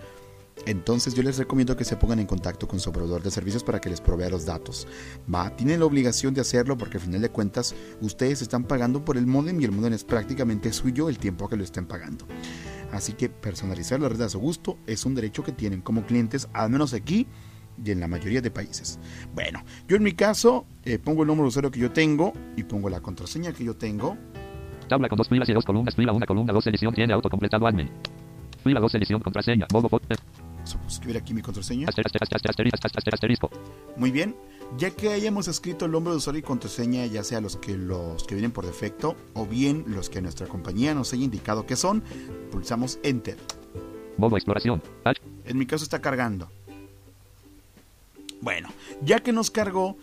entonces 0.66 1.14
yo 1.14 1.22
les 1.22 1.38
recomiendo 1.38 1.78
que 1.78 1.86
se 1.86 1.96
pongan 1.96 2.20
en 2.20 2.26
contacto 2.26 2.68
con 2.68 2.80
su 2.80 2.92
proveedor 2.92 3.22
de 3.22 3.32
servicios 3.32 3.64
para 3.64 3.80
que 3.80 3.90
les 3.90 4.02
provea 4.02 4.30
los 4.30 4.46
datos. 4.46 4.88
Va, 5.34 5.56
tienen 5.56 5.80
la 5.80 5.86
obligación 5.86 6.34
de 6.34 6.42
hacerlo 6.42 6.78
porque 6.78 6.98
al 6.98 7.04
final 7.04 7.22
de 7.22 7.30
cuentas 7.30 7.76
ustedes 8.02 8.42
están 8.42 8.64
pagando 8.64 9.06
por 9.06 9.18
el 9.18 9.28
modem 9.28 9.62
y 9.62 9.66
el 9.66 9.72
modem 9.72 9.94
es 9.94 10.04
prácticamente 10.04 10.74
suyo 10.74 11.08
el 11.08 11.20
tiempo 11.20 11.48
que 11.48 11.58
lo 11.58 11.64
estén 11.64 11.86
pagando. 11.86 12.26
Así 12.92 13.14
que 13.14 13.30
personalizar 13.30 14.00
la 14.00 14.10
red 14.10 14.22
a 14.22 14.30
su 14.30 14.40
gusto 14.40 14.78
es 14.88 15.06
un 15.06 15.14
derecho 15.14 15.44
que 15.44 15.52
tienen 15.52 15.82
como 15.82 16.06
clientes, 16.06 16.48
al 16.54 16.70
menos 16.70 16.94
aquí 16.94 17.28
y 17.84 17.92
en 17.92 18.00
la 18.00 18.08
mayoría 18.08 18.42
de 18.42 18.52
países. 18.52 19.00
Bueno, 19.34 19.64
yo 19.88 19.98
en 19.98 20.04
mi 20.04 20.14
caso 20.14 20.66
eh, 20.86 21.00
pongo 21.00 21.24
el 21.24 21.28
número 21.28 21.44
de 21.44 21.50
usuario 21.50 21.72
que 21.72 21.80
yo 21.80 21.92
tengo 21.92 22.34
y 22.56 22.64
pongo 22.64 22.90
la 22.90 23.02
contraseña 23.02 23.54
que 23.54 23.64
yo 23.64 23.76
tengo. 23.76 24.18
Tabla 24.88 25.10
con 25.10 25.18
dos 25.18 25.28
filas 25.28 25.50
y 25.50 25.54
dos 25.54 25.66
columnas. 25.66 25.96
Fila 25.96 26.14
1, 26.14 26.26
columna 26.26 26.54
2, 26.54 26.68
edición 26.68 26.94
tiene 26.94 27.14
autocompletado 27.14 27.68
admin. 27.68 27.90
Fila 28.64 28.80
2, 28.80 28.96
edición, 28.96 29.22
contraseña. 29.22 29.68
Modo, 29.72 29.90
a 30.76 30.88
escribir 30.88 31.18
aquí 31.18 31.34
mi 31.34 31.42
contraseña. 31.42 31.88
Muy 33.96 34.12
bien, 34.12 34.36
ya 34.78 34.92
que 34.92 35.10
hayamos 35.14 35.48
escrito 35.48 35.86
el 35.86 35.92
nombre 35.92 36.12
de 36.12 36.18
usuario 36.18 36.40
y 36.40 36.44
contraseña, 36.44 37.06
ya 37.06 37.24
sea 37.24 37.42
los 37.42 37.58
que 37.58 37.78
los 37.78 38.24
que 38.26 38.36
vienen 38.36 38.52
por 38.52 38.66
defecto 38.66 39.16
o 39.34 39.46
bien 39.46 39.86
los 39.88 40.10
que 40.10 40.22
nuestra 40.22 40.48
compañía 40.48 40.94
nos 40.94 41.14
haya 41.14 41.24
indicado 41.24 41.66
que 41.66 41.76
son, 41.76 42.04
pulsamos 42.52 43.00
enter. 43.04 43.38
Modo 44.18 44.36
exploración. 44.36 44.82
En 45.46 45.58
mi 45.58 45.66
caso 45.66 45.84
está 45.84 46.02
cargando. 46.02 46.50
Bueno, 48.42 48.70
ya 49.02 49.20
que 49.20 49.32
nos 49.32 49.50
cargó, 49.52 49.98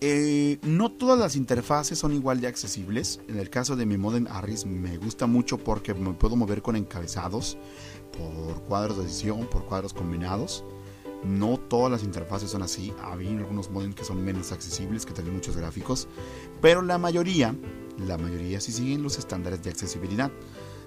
eh, 0.00 0.58
no 0.62 0.92
todas 0.92 1.18
las 1.18 1.34
interfaces 1.34 1.98
son 1.98 2.12
igual 2.12 2.40
de 2.40 2.46
accesibles. 2.46 3.20
En 3.28 3.38
el 3.38 3.50
caso 3.50 3.76
de 3.76 3.86
mi 3.86 3.96
modem 3.96 4.26
Arris 4.28 4.64
me 4.64 4.96
gusta 4.96 5.26
mucho 5.26 5.58
porque 5.58 5.94
me 5.94 6.12
puedo 6.12 6.36
mover 6.36 6.62
con 6.62 6.76
encabezados, 6.76 7.56
por 8.16 8.62
cuadros 8.64 8.98
de 8.98 9.04
edición, 9.04 9.46
por 9.46 9.64
cuadros 9.64 9.92
combinados. 9.92 10.64
No 11.24 11.58
todas 11.58 11.90
las 11.90 12.04
interfaces 12.04 12.50
son 12.50 12.62
así. 12.62 12.92
Hay 13.02 13.26
algunos 13.26 13.70
modems 13.70 13.96
que 13.96 14.04
son 14.04 14.24
menos 14.24 14.52
accesibles, 14.52 15.04
que 15.04 15.12
tienen 15.12 15.34
muchos 15.34 15.56
gráficos. 15.56 16.06
Pero 16.60 16.80
la 16.82 16.96
mayoría, 16.96 17.56
la 18.06 18.16
mayoría 18.18 18.60
sí 18.60 18.70
siguen 18.70 19.02
los 19.02 19.18
estándares 19.18 19.62
de 19.62 19.70
accesibilidad. 19.70 20.30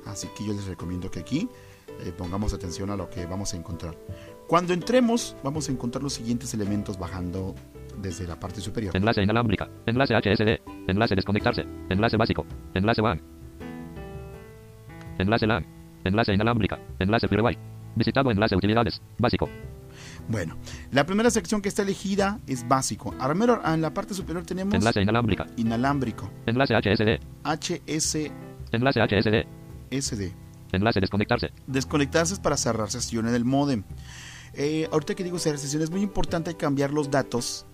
Así 0.06 0.30
que 0.38 0.46
yo 0.46 0.54
les 0.54 0.66
recomiendo 0.66 1.12
que 1.12 1.20
aquí 1.20 1.50
eh, 2.00 2.14
pongamos 2.18 2.54
atención 2.54 2.90
a 2.90 2.96
lo 2.96 3.10
que 3.10 3.26
vamos 3.26 3.54
a 3.54 3.58
encontrar. 3.58 3.98
Cuando 4.52 4.74
entremos, 4.74 5.38
vamos 5.46 5.70
a 5.70 5.72
encontrar 5.72 6.04
los 6.04 6.12
siguientes 6.12 6.54
elementos 6.54 7.00
bajando 7.00 7.56
desde 8.02 8.28
la 8.28 8.38
parte 8.38 8.60
superior. 8.60 8.94
Enlace 8.98 9.24
inalámbrica. 9.24 9.70
Enlace 9.86 10.14
HSD. 10.14 10.60
Enlace 10.90 11.16
desconectarse. 11.16 11.66
Enlace 11.90 12.18
básico. 12.18 12.46
Enlace 12.74 13.02
WAN. 13.02 13.22
Enlace 15.20 15.48
LAN. 15.48 15.66
Enlace 16.04 16.34
inalámbrica. 16.34 16.78
Enlace 17.00 17.30
Firewire. 17.30 17.58
Visitado 17.96 18.30
enlace 18.30 18.58
utilidades. 18.58 19.02
Básico. 19.18 19.48
Bueno, 20.28 20.58
la 20.92 21.06
primera 21.06 21.30
sección 21.32 21.62
que 21.62 21.70
está 21.70 21.84
elegida 21.84 22.42
es 22.46 22.68
básico. 22.68 23.16
Primero, 23.26 23.62
en 23.66 23.82
la 23.82 23.94
parte 23.94 24.14
superior 24.14 24.44
tenemos 24.44 24.74
Enlace 24.74 25.02
inalámbrica. 25.02 25.48
inalámbrico, 25.56 26.30
Enlace 26.46 26.76
HSD. 26.76 27.22
HSSD. 27.46 28.32
Enlace 28.74 29.00
HSD. 29.00 30.34
Enlace 30.74 31.00
desconectarse. 31.00 31.52
Desconectarse 31.68 32.34
es 32.34 32.42
para 32.42 32.58
cerrar 32.58 32.92
sesiones 32.92 33.32
del 33.32 33.46
modem. 33.46 33.84
Eh, 34.54 34.88
ahorita 34.92 35.16
que 35.16 35.24
digo 35.24 35.40
sesiones, 35.40 35.74
es 35.74 35.92
muy 35.92 36.02
importante 36.02 36.56
cambiar 36.56 36.92
los 36.92 37.10
datos 37.10 37.66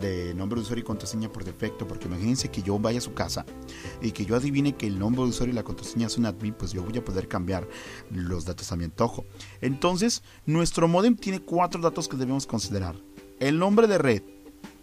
de 0.00 0.34
nombre 0.34 0.56
de 0.56 0.62
usuario 0.62 0.82
y 0.82 0.86
contraseña 0.86 1.30
por 1.30 1.44
defecto, 1.44 1.86
porque 1.86 2.06
imagínense 2.06 2.50
que 2.50 2.62
yo 2.62 2.78
vaya 2.78 2.98
a 2.98 3.02
su 3.02 3.12
casa 3.12 3.44
y 4.00 4.12
que 4.12 4.24
yo 4.24 4.36
adivine 4.36 4.74
que 4.74 4.86
el 4.86 4.98
nombre 4.98 5.22
de 5.22 5.28
usuario 5.28 5.52
y 5.52 5.56
la 5.56 5.64
contraseña 5.64 6.06
es 6.06 6.16
un 6.16 6.26
admin, 6.26 6.54
pues 6.54 6.72
yo 6.72 6.82
voy 6.82 6.96
a 6.96 7.04
poder 7.04 7.28
cambiar 7.28 7.68
los 8.10 8.44
datos 8.44 8.72
a 8.72 8.76
mi 8.76 8.84
antojo. 8.84 9.24
Entonces, 9.60 10.22
nuestro 10.46 10.88
modem 10.88 11.16
tiene 11.16 11.40
cuatro 11.40 11.80
datos 11.80 12.08
que 12.08 12.16
debemos 12.16 12.46
considerar. 12.46 12.96
El 13.38 13.58
nombre 13.58 13.86
de 13.86 13.98
red, 13.98 14.22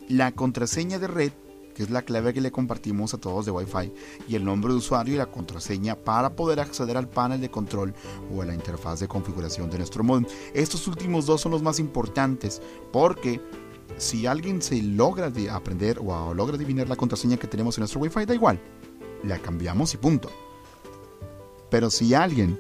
la 0.08 0.32
contraseña 0.32 1.00
de 1.00 1.08
red, 1.08 1.32
que 1.80 1.84
es 1.84 1.92
la 1.92 2.02
clave 2.02 2.34
que 2.34 2.42
le 2.42 2.52
compartimos 2.52 3.14
a 3.14 3.20
todos 3.20 3.46
de 3.46 3.52
Wi-Fi, 3.52 3.94
y 4.28 4.36
el 4.36 4.44
nombre 4.44 4.74
de 4.74 4.80
usuario 4.80 5.14
y 5.14 5.18
la 5.18 5.32
contraseña 5.32 5.96
para 5.96 6.36
poder 6.36 6.60
acceder 6.60 6.98
al 6.98 7.08
panel 7.08 7.40
de 7.40 7.50
control 7.50 7.94
o 8.36 8.42
a 8.42 8.46
la 8.46 8.54
interfaz 8.54 9.00
de 9.00 9.08
configuración 9.08 9.70
de 9.70 9.78
nuestro 9.78 10.04
modem. 10.04 10.26
Estos 10.54 10.90
últimos 10.90 11.26
dos 11.26 11.40
son 11.40 11.54
los 11.54 11.62
más 11.62 11.80
importantes 11.80 12.62
porque 12.92 13.40
si 13.96 14.28
alguien 14.28 14.62
se 14.62 14.82
logra 14.82 15.30
de 15.30 15.50
aprender 15.50 16.00
o 16.00 16.34
logra 16.34 16.58
adivinar 16.58 16.90
la 16.90 16.98
contraseña 16.98 17.38
que 17.38 17.48
tenemos 17.48 17.78
en 17.78 17.84
nuestro 17.84 18.02
Wi-Fi, 18.02 18.26
da 18.26 18.36
igual. 18.36 18.60
La 19.24 19.40
cambiamos 19.40 19.94
y 19.94 19.98
punto. 19.98 20.30
Pero 21.70 21.90
si 21.90 22.14
alguien 22.14 22.60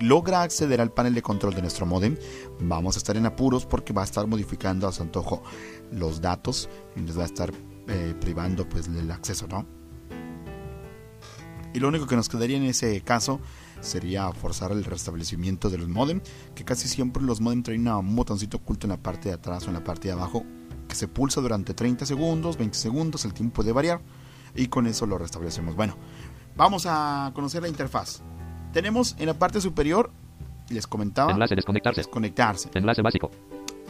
logra 0.00 0.40
acceder 0.40 0.80
al 0.80 0.92
panel 0.92 1.12
de 1.12 1.20
control 1.20 1.54
de 1.54 1.60
nuestro 1.60 1.84
modem, 1.84 2.16
vamos 2.58 2.96
a 2.96 3.00
estar 3.00 3.18
en 3.18 3.26
apuros 3.26 3.66
porque 3.66 3.92
va 3.92 4.00
a 4.00 4.06
estar 4.06 4.26
modificando 4.26 4.88
a 4.88 4.92
su 4.92 5.02
antojo 5.02 5.42
los 5.92 6.22
datos 6.22 6.70
y 6.96 7.00
nos 7.00 7.18
va 7.18 7.24
a 7.24 7.26
estar 7.26 7.52
eh, 7.88 8.14
privando 8.20 8.68
pues 8.68 8.88
el 8.88 9.10
acceso, 9.10 9.46
¿no? 9.46 9.66
Y 11.72 11.80
lo 11.80 11.88
único 11.88 12.06
que 12.06 12.14
nos 12.14 12.28
quedaría 12.28 12.56
en 12.56 12.64
ese 12.64 13.00
caso 13.00 13.40
sería 13.80 14.30
forzar 14.32 14.70
el 14.72 14.84
restablecimiento 14.84 15.70
de 15.70 15.78
los 15.78 15.88
modem, 15.88 16.20
que 16.54 16.64
casi 16.64 16.88
siempre 16.88 17.22
los 17.22 17.40
modem 17.40 17.62
traen 17.62 17.88
un 17.88 18.16
botoncito 18.16 18.58
oculto 18.58 18.86
en 18.86 18.92
la 18.92 18.96
parte 18.96 19.28
de 19.28 19.34
atrás 19.34 19.64
o 19.64 19.68
en 19.68 19.74
la 19.74 19.84
parte 19.84 20.08
de 20.08 20.14
abajo 20.14 20.44
que 20.88 20.94
se 20.94 21.08
pulsa 21.08 21.40
durante 21.40 21.74
30 21.74 22.06
segundos, 22.06 22.56
20 22.56 22.76
segundos, 22.78 23.24
el 23.24 23.34
tiempo 23.34 23.56
puede 23.56 23.72
variar 23.72 24.00
y 24.54 24.68
con 24.68 24.86
eso 24.86 25.06
lo 25.06 25.18
restablecemos. 25.18 25.74
Bueno, 25.74 25.96
vamos 26.56 26.86
a 26.86 27.32
conocer 27.34 27.62
la 27.62 27.68
interfaz. 27.68 28.22
Tenemos 28.72 29.16
en 29.18 29.26
la 29.26 29.38
parte 29.38 29.60
superior, 29.60 30.10
les 30.68 30.86
comentaba, 30.86 31.32
enlace 31.32 31.54
desconectarse. 31.54 32.00
desconectarse. 32.00 32.70
Enlace 32.74 33.02
básico. 33.02 33.30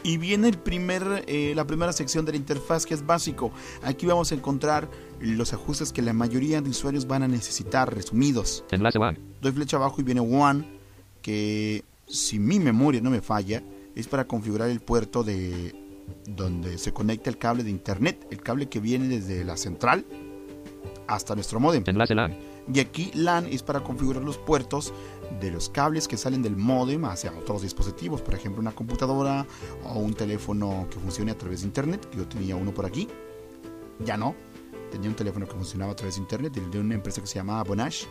Y 0.05 0.19
viene 0.19 0.49
el 0.49 0.59
primer, 0.59 1.25
eh, 1.27 1.55
la 1.57 1.67
primera 1.67 1.91
sección 1.93 2.27
de 2.27 2.33
la 2.33 2.37
interfaz 2.37 2.85
que 2.85 2.93
es 2.93 3.07
básico. 3.07 3.51
Aquí 3.83 4.05
vamos 4.05 4.31
a 4.33 4.35
encontrar 4.35 4.91
los 5.19 5.55
ajustes 5.55 5.95
que 5.95 6.03
la 6.03 6.13
mayoría 6.13 6.61
de 6.61 6.69
usuarios 6.69 7.07
van 7.07 7.23
a 7.23 7.29
necesitar, 7.29 7.93
resumidos. 7.93 8.65
Enlace 8.71 8.99
One. 8.99 9.19
Doy 9.41 9.53
flecha 9.53 9.79
abajo 9.79 10.03
y 10.03 10.05
viene 10.05 10.21
One, 10.21 10.67
que 11.23 11.85
si 12.07 12.39
mi 12.39 12.61
memoria 12.61 13.01
no 13.01 13.09
me 13.09 13.23
falla, 13.23 13.63
es 13.95 14.07
para 14.07 14.27
configurar 14.27 14.69
el 14.69 14.81
puerto 14.81 15.25
de 15.25 15.75
donde 16.27 16.77
se 16.77 16.93
conecta 16.93 17.31
el 17.31 17.39
cable 17.39 17.65
de 17.65 17.71
internet, 17.71 18.27
el 18.31 18.43
cable 18.43 18.69
que 18.69 18.81
viene 18.81 19.09
desde 19.09 19.43
la 19.43 19.57
central 19.57 20.05
hasta 21.07 21.35
nuestro 21.35 21.61
modem. 21.61 21.83
Enlace 21.87 22.15
LAN. 22.15 22.37
Y 22.73 22.81
aquí 22.81 23.11
LAN 23.15 23.47
es 23.47 23.63
para 23.63 23.81
configurar 23.81 24.23
los 24.23 24.39
puertos 24.39 24.93
de 25.41 25.51
los 25.51 25.69
cables 25.69 26.09
que 26.09 26.17
salen 26.17 26.43
del 26.43 26.57
modem 26.57 27.05
hacia 27.05 27.33
otros 27.33 27.63
dispositivos, 27.63 28.21
por 28.21 28.35
ejemplo 28.35 28.61
una 28.61 28.73
computadora 28.73 29.47
o 29.85 29.99
un 29.99 30.15
teléfono 30.15 30.87
que 30.91 30.99
funcione 30.99 31.33
a 31.33 31.39
través 31.39 31.61
de 31.61 31.67
internet. 31.67 32.09
Yo 32.17 32.27
tenía 32.27 32.57
uno 32.57 32.73
por 32.73 32.87
aquí, 32.87 33.09
ya 34.05 34.17
no. 34.17 34.35
Tenía 34.91 35.09
un 35.09 35.17
teléfono 35.17 35.47
que 35.47 35.53
funcionaba 35.53 35.93
a 35.93 35.97
través 35.97 36.17
de 36.17 36.21
internet 36.23 36.53
de 36.53 36.81
una 36.81 36.95
empresa 36.95 37.21
que 37.21 37.27
se 37.27 37.35
llamaba 37.35 37.65
Bonash, 37.65 38.05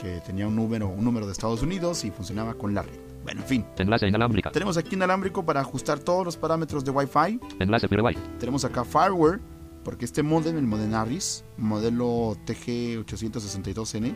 que 0.00 0.20
tenía 0.24 0.46
un 0.46 0.56
número, 0.56 0.88
un 0.88 1.04
número 1.04 1.26
de 1.26 1.32
Estados 1.32 1.62
Unidos 1.62 2.04
y 2.04 2.10
funcionaba 2.10 2.54
con 2.54 2.74
la 2.74 2.82
red. 2.82 2.98
Bueno, 3.22 3.42
en 3.42 3.46
fin. 3.46 3.66
Enlace 3.78 4.08
inalámbrica. 4.08 4.50
Tenemos 4.50 4.76
aquí 4.76 4.96
inalámbrico 4.96 5.44
para 5.44 5.60
ajustar 5.60 5.98
todos 5.98 6.24
los 6.24 6.36
parámetros 6.36 6.84
de 6.84 6.90
Wi-Fi. 6.90 7.40
Enlace 7.60 7.88
FireWire. 7.88 8.18
Tenemos 8.40 8.64
acá 8.64 8.84
fireware 8.84 9.40
porque 9.84 10.04
este 10.04 10.22
modem, 10.22 10.56
el 10.56 10.66
modem 10.66 10.94
ARRIS, 10.94 11.44
modelo 11.56 12.36
TG862N, 12.46 14.14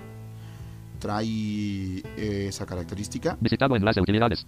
trae 0.96 1.26
eh, 1.28 2.46
esa 2.48 2.66
característica. 2.66 3.36
Visitado 3.40 3.76
enlace 3.76 4.00
utilidades. 4.00 4.46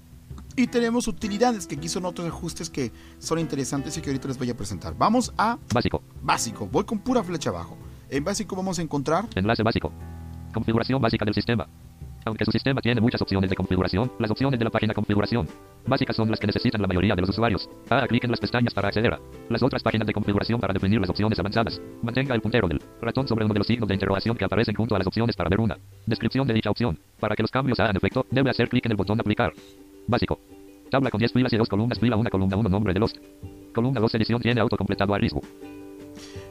Y 0.57 0.67
tenemos 0.67 1.07
utilidades, 1.07 1.67
que 1.67 1.77
aquí 1.77 1.89
son 1.89 2.05
otros 2.05 2.27
ajustes 2.27 2.69
que 2.69 2.93
son 3.19 3.39
interesantes 3.39 3.97
y 3.97 4.01
que 4.01 4.11
ahorita 4.11 4.29
les 4.29 4.39
voy 4.39 4.51
a 4.51 4.57
presentar. 4.57 4.95
Vamos 4.97 5.33
a 5.39 5.59
Básico. 5.73 6.03
básico. 6.23 6.67
Voy 6.67 6.85
con 6.85 6.99
pura 6.99 7.23
flecha 7.23 7.51
abajo. 7.51 7.77
En 8.11 8.25
básico 8.25 8.57
vamos 8.57 8.79
a 8.79 8.83
encontrar 8.83 9.27
Enlace 9.35 9.63
básico. 9.63 9.93
Configuración 10.53 11.01
básica 11.01 11.25
del 11.25 11.35
sistema. 11.35 11.69
Aunque 12.29 12.45
su 12.45 12.53
sistema 12.53 12.83
tiene 12.83 13.01
muchas 13.01 13.23
opciones 13.23 13.49
de 13.49 13.57
configuración, 13.57 14.13
las 14.19 14.31
opciones 14.31 14.59
de 14.59 14.65
la 14.65 14.71
página 14.71 14.93
configuración 14.93 15.49
básicas 15.87 16.15
son 16.15 16.29
las 16.31 16.39
que 16.39 16.47
necesitan 16.47 16.83
la 16.83 16.87
mayoría 16.87 17.15
de 17.15 17.23
los 17.23 17.31
usuarios. 17.31 17.71
Haga 17.89 18.07
clic 18.07 18.25
en 18.25 18.31
las 18.31 18.39
pestañas 18.39 18.75
para 18.75 18.89
acceder 18.89 19.15
a 19.15 19.21
las 19.49 19.63
otras 19.63 19.83
páginas 19.83 20.07
de 20.07 20.13
configuración 20.13 20.61
para 20.61 20.75
definir 20.75 21.01
las 21.01 21.09
opciones 21.09 21.39
avanzadas. 21.39 21.81
Mantenga 22.03 22.35
el 22.35 22.43
puntero 22.43 22.69
del 22.69 22.83
ratón 23.01 23.27
sobre 23.27 23.47
uno 23.47 23.55
de 23.55 23.61
los 23.61 23.67
signos 23.67 23.89
de 23.89 23.95
interrogación 23.95 24.37
que 24.37 24.45
aparecen 24.45 24.75
junto 24.75 24.95
a 24.95 24.99
las 24.99 25.07
opciones 25.07 25.37
para 25.37 25.49
ver 25.49 25.59
una 25.59 25.79
descripción 26.05 26.47
de 26.47 26.53
dicha 26.53 26.71
opción. 26.71 26.99
Para 27.19 27.35
que 27.35 27.43
los 27.43 27.51
cambios 27.51 27.81
hagan 27.81 27.97
efecto, 27.97 28.27
debe 28.31 28.51
hacer 28.51 28.69
clic 28.69 28.85
en 28.85 28.93
el 28.93 28.99
botón 28.99 29.19
aplicar. 29.19 29.55
Básico. 30.07 30.39
Tabla 30.91 31.11
con 31.11 31.19
10 31.19 31.33
filas 31.33 31.53
y 31.55 31.57
2 31.57 31.67
columnas, 31.67 31.99
fila 31.99 32.17
1, 32.17 32.29
columna 32.29 32.57
1, 32.59 32.69
nombre 32.69 32.93
de 32.93 33.01
los. 33.01 33.15
Columna 33.75 34.01
2, 34.01 34.15
edición 34.17 34.43
tiene 34.43 34.61
autocompletado 34.61 35.15
a 35.15 35.19
riesgo. 35.19 35.41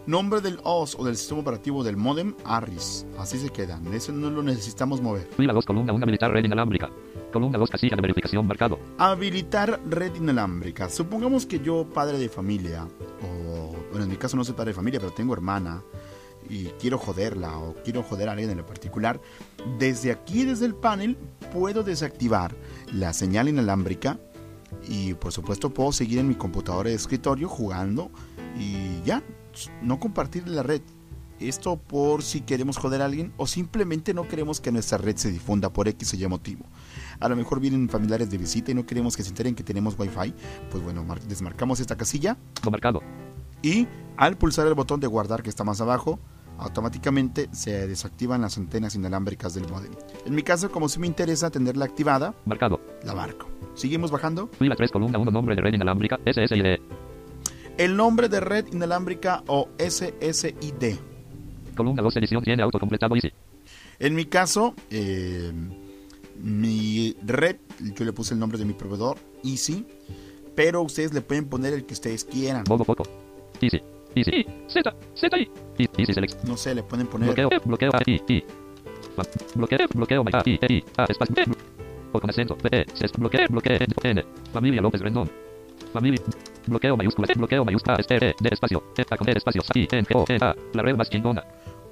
Nombre 0.07 0.41
del 0.41 0.59
OS 0.63 0.95
o 0.97 1.05
del 1.05 1.17
sistema 1.17 1.41
operativo 1.41 1.83
del 1.83 1.97
modem 1.97 2.33
ARRIS. 2.45 3.05
Así 3.19 3.37
se 3.37 3.49
quedan. 3.49 3.85
Eso 3.93 4.11
no 4.11 4.29
lo 4.29 4.41
necesitamos 4.41 5.01
mover. 5.01 5.27
Fila 5.37 5.53
2, 5.53 5.65
columna 5.65 5.93
1, 5.93 6.05
militar 6.05 6.31
red 6.31 6.45
inalámbrica. 6.45 6.89
Columna 7.31 7.59
2, 7.59 7.69
casilla 7.69 7.95
de 7.95 8.01
verificación 8.01 8.47
marcado. 8.47 8.79
Habilitar 8.97 9.79
red 9.87 10.15
inalámbrica. 10.15 10.89
Supongamos 10.89 11.45
que 11.45 11.59
yo, 11.59 11.85
padre 11.93 12.17
de 12.17 12.29
familia, 12.29 12.87
o 13.21 13.75
bueno, 13.91 14.05
en 14.05 14.09
mi 14.09 14.17
caso 14.17 14.37
no 14.37 14.43
soy 14.43 14.55
padre 14.55 14.71
de 14.71 14.75
familia, 14.75 14.99
pero 14.99 15.11
tengo 15.11 15.33
hermana 15.33 15.83
y 16.49 16.65
quiero 16.79 16.97
joderla 16.97 17.57
o 17.57 17.75
quiero 17.83 18.03
joder 18.03 18.29
a 18.29 18.31
alguien 18.31 18.49
en 18.49 18.57
lo 18.57 18.65
particular, 18.65 19.19
desde 19.77 20.11
aquí, 20.11 20.45
desde 20.45 20.65
el 20.65 20.75
panel, 20.75 21.17
puedo 21.53 21.83
desactivar 21.83 22.55
la 22.93 23.11
señal 23.13 23.49
inalámbrica 23.49 24.19
y 24.87 25.13
por 25.15 25.31
supuesto 25.31 25.73
puedo 25.73 25.91
seguir 25.91 26.19
en 26.19 26.27
mi 26.27 26.35
computadora 26.35 26.89
de 26.89 26.95
escritorio 26.95 27.49
jugando 27.49 28.09
y 28.57 29.01
ya, 29.03 29.21
no 29.81 29.99
compartir 29.99 30.47
la 30.47 30.63
red. 30.63 30.81
Esto 31.39 31.77
por 31.77 32.23
si 32.23 32.41
queremos 32.41 32.77
joder 32.77 33.01
a 33.03 33.05
alguien 33.05 33.31
o 33.37 33.45
simplemente 33.45 34.11
no 34.15 34.27
queremos 34.27 34.59
que 34.59 34.71
nuestra 34.71 34.97
red 34.97 35.15
se 35.17 35.31
difunda 35.31 35.71
por 35.71 35.87
X 35.87 36.13
o 36.13 36.17
Y 36.17 36.27
motivo. 36.27 36.65
A 37.19 37.29
lo 37.29 37.35
mejor 37.35 37.59
vienen 37.59 37.89
familiares 37.89 38.31
de 38.31 38.39
visita 38.39 38.71
y 38.71 38.73
no 38.73 38.87
queremos 38.87 39.15
que 39.15 39.21
se 39.21 39.29
enteren 39.29 39.53
que 39.53 39.63
tenemos 39.63 39.97
Wi-Fi. 39.99 40.33
Pues 40.71 40.83
bueno, 40.83 41.03
mar- 41.03 41.21
desmarcamos 41.21 41.79
esta 41.79 41.95
casilla 41.95 42.37
marcado. 42.69 43.01
y 43.61 43.87
al 44.17 44.35
pulsar 44.37 44.65
el 44.65 44.73
botón 44.73 44.99
de 44.99 45.05
guardar 45.05 45.43
que 45.43 45.49
está 45.49 45.63
más 45.63 45.79
abajo, 45.79 46.19
automáticamente 46.57 47.49
se 47.51 47.87
desactivan 47.87 48.41
las 48.41 48.57
antenas 48.57 48.95
inalámbricas 48.95 49.53
del 49.53 49.69
modem. 49.69 49.91
En 50.25 50.33
mi 50.33 50.41
caso, 50.41 50.71
como 50.71 50.89
si 50.89 50.99
me 50.99 51.05
interesa 51.05 51.51
tenerla 51.51 51.85
activada, 51.85 52.33
Marcado. 52.45 52.81
la 53.03 53.13
marco. 53.13 53.47
Seguimos 53.75 54.09
bajando. 54.09 54.47
Fila 54.57 54.75
3, 54.75 54.91
columna 54.91 55.19
1, 55.19 55.29
nombre 55.29 55.55
de 55.55 55.61
red 55.61 55.73
inalámbrica. 55.75 56.17
SSID. 56.25 56.79
El 57.77 57.95
nombre 57.95 58.27
de 58.29 58.39
red 58.39 58.65
inalámbrica 58.71 59.43
o 59.47 59.69
SSID. 59.77 60.95
Columna 61.75 62.01
2, 62.01 62.17
edición 62.17 62.43
tiene 62.43 62.63
autocompletado 62.63 63.15
Easy. 63.15 63.31
En 63.99 64.15
mi 64.15 64.25
caso, 64.25 64.73
eh, 64.89 65.51
mi 66.41 67.15
red, 67.25 67.57
yo 67.95 68.05
le 68.05 68.13
puse 68.13 68.33
el 68.33 68.39
nombre 68.39 68.57
de 68.57 68.65
mi 68.65 68.73
proveedor, 68.73 69.17
Easy, 69.43 69.85
pero 70.55 70.81
ustedes 70.81 71.13
le 71.13 71.21
pueden 71.21 71.45
poner 71.45 71.73
el 71.73 71.85
que 71.85 71.93
ustedes 71.93 72.23
quieran. 72.25 72.63
Modo 72.67 72.83
foco. 72.83 73.03
Easy. 73.61 73.81
Easy. 74.15 74.45
Z. 74.67 74.95
Z. 75.15 75.37
E- 75.37 75.49
Easy 75.97 76.13
select. 76.13 76.43
No 76.45 76.57
sé, 76.57 76.73
le 76.73 76.81
pueden 76.81 77.05
poner 77.05 77.27
Bloqueo. 77.27 77.49
Bloqueo 77.63 77.91
A. 77.93 78.01
I. 78.07 78.21
I. 78.27 78.43
Bloqueo. 79.55 79.87
Bloqueo 79.93 80.23
A. 80.33 80.41
I. 80.45 80.59
E, 80.61 80.73
I. 80.73 80.83
A. 80.97 81.05
Espacio. 81.05 81.35
B. 81.35 81.45
O 82.13 82.19
con 82.19 82.29
acento. 82.29 82.57
B. 82.63 82.69
E. 82.71 82.85
Bloqueo. 83.19 83.47
Bloqueo. 83.49 83.77
N. 84.03 84.23
Familia 84.51 84.81
López 84.81 85.01
Rendón. 85.01 85.29
Familia. 85.93 86.21
Bloqueo 86.67 86.97
mayúscula. 86.97 87.27
Bloqueo 87.35 87.65
mayúscula. 87.65 87.95
S. 87.97 88.15
E. 88.15 88.19
D. 88.39 88.49
Espacio. 88.51 88.83
E. 88.97 89.03
A 89.09 89.17
con 89.17 89.29
E. 89.29 89.33
Espacio. 89.35 89.61
I. 89.73 89.87
N. 89.91 90.03
G. 90.05 90.15
O. 90.15 90.25
N. 90.27 90.39
A. 90.45 90.55
La 90.73 90.83
red 90.83 90.95
más 90.95 91.09
chingona. 91.09 91.43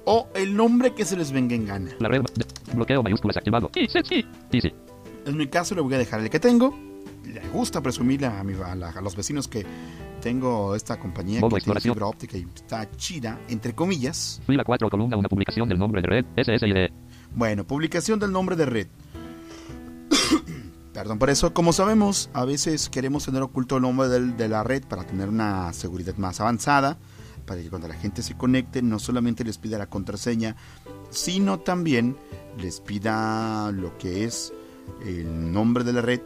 o 0.04 0.28
el 0.34 0.54
nombre 0.56 0.94
que 0.94 1.04
se 1.04 1.16
les 1.16 1.32
venga 1.32 1.54
en 1.54 1.66
gana. 1.66 1.90
La 1.98 2.08
red. 2.08 2.22
de- 2.34 2.74
Bloqueo 2.74 3.02
mayúsculas 3.02 3.36
activado. 3.36 3.70
I. 3.74 3.88
Z. 3.88 4.14
I. 4.14 4.26
Easy. 4.52 4.72
En 5.24 5.36
mi 5.36 5.46
caso 5.48 5.74
le 5.74 5.80
voy 5.80 5.94
a 5.94 5.98
dejar 5.98 6.20
el 6.20 6.30
que 6.30 6.38
tengo. 6.40 6.74
Le 7.24 7.40
gusta 7.48 7.80
presumirle 7.80 8.28
a, 8.28 8.44
mi, 8.44 8.54
a, 8.54 8.74
la- 8.76 8.90
a 8.90 9.00
los 9.00 9.16
vecinos 9.16 9.48
que 9.48 9.66
tengo 10.20 10.74
esta 10.76 10.98
compañía 10.98 11.40
Modo 11.40 11.56
que 11.56 11.62
tiene 11.62 11.80
fibra 11.80 12.06
óptica 12.06 12.36
y 12.38 12.46
está 12.54 12.88
chida, 12.96 13.38
entre 13.48 13.74
comillas. 13.74 14.40
Fila 14.46 14.62
4, 14.64 14.88
columna 14.88 15.16
1, 15.16 15.28
publicación 15.28 15.68
del 15.68 15.78
nombre 15.78 16.00
de 16.02 16.06
red. 16.08 16.24
SSID. 16.36 16.90
Bueno, 17.34 17.64
publicación 17.66 18.18
del 18.20 18.30
nombre 18.32 18.54
de 18.56 18.66
red. 18.66 18.86
Perdón 20.96 21.18
por 21.18 21.28
eso. 21.28 21.52
Como 21.52 21.74
sabemos, 21.74 22.30
a 22.32 22.46
veces 22.46 22.88
queremos 22.88 23.26
tener 23.26 23.42
oculto 23.42 23.76
el 23.76 23.82
nombre 23.82 24.08
de 24.08 24.48
la 24.48 24.64
red 24.64 24.82
para 24.82 25.04
tener 25.04 25.28
una 25.28 25.70
seguridad 25.74 26.16
más 26.16 26.40
avanzada, 26.40 26.96
para 27.44 27.60
que 27.60 27.68
cuando 27.68 27.86
la 27.86 27.96
gente 27.96 28.22
se 28.22 28.34
conecte 28.34 28.80
no 28.80 28.98
solamente 28.98 29.44
les 29.44 29.58
pida 29.58 29.76
la 29.76 29.90
contraseña, 29.90 30.56
sino 31.10 31.58
también 31.60 32.16
les 32.56 32.80
pida 32.80 33.70
lo 33.72 33.98
que 33.98 34.24
es 34.24 34.54
el 35.04 35.52
nombre 35.52 35.84
de 35.84 35.92
la 35.92 36.00
red 36.00 36.22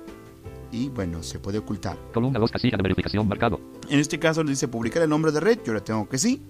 y 0.70 0.88
bueno, 0.88 1.24
se 1.24 1.40
puede 1.40 1.58
ocultar. 1.58 1.98
Columna 2.14 2.38
2, 2.38 2.52
casilla 2.52 2.76
de 2.76 2.84
verificación 2.84 3.26
marcado. 3.26 3.58
En 3.88 3.98
este 3.98 4.20
caso 4.20 4.44
le 4.44 4.50
dice 4.50 4.68
publicar 4.68 5.02
el 5.02 5.10
nombre 5.10 5.32
de 5.32 5.40
red, 5.40 5.58
yo 5.66 5.74
le 5.74 5.80
tengo 5.80 6.08
que 6.08 6.16
sí. 6.16 6.44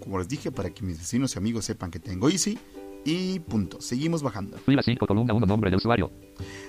Como 0.00 0.18
les 0.18 0.28
dije, 0.28 0.52
para 0.52 0.68
que 0.68 0.82
mis 0.82 0.98
vecinos 0.98 1.34
y 1.34 1.38
amigos 1.38 1.64
sepan 1.64 1.90
que 1.90 1.98
tengo 1.98 2.28
Easy. 2.28 2.58
Y 3.04 3.38
punto. 3.40 3.80
Seguimos 3.80 4.22
bajando. 4.22 4.56
Fila 4.58 4.82
5, 4.82 5.06
columna 5.06 5.32
1, 5.32 5.46
nombre 5.46 5.70
de 5.70 5.76
usuario. 5.76 6.10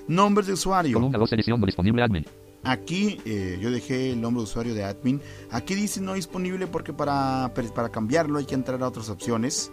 Nombres 0.08 0.48
de 0.48 0.54
usuario. 0.54 0.94
Columna 0.94 1.18
2, 1.18 1.34
edición 1.34 1.60
no 1.60 1.66
disponible 1.66 2.02
admin. 2.04 2.26
Aquí 2.64 3.20
eh, 3.26 3.58
yo 3.62 3.72
dejé 3.72 4.12
el 4.12 4.22
nombre 4.22 4.40
de 4.42 4.44
usuario 4.44 4.74
de 4.74 4.84
admin. 4.84 5.22
Aquí 5.52 5.76
dice 5.76 6.02
no 6.02 6.14
disponible 6.14 6.68
porque 6.68 6.94
para, 6.94 7.52
para 7.76 7.90
cambiarlo 7.90 8.38
hay 8.38 8.46
que 8.46 8.56
entrar 8.56 8.82
a 8.84 8.88
otras 8.88 9.10
opciones 9.10 9.72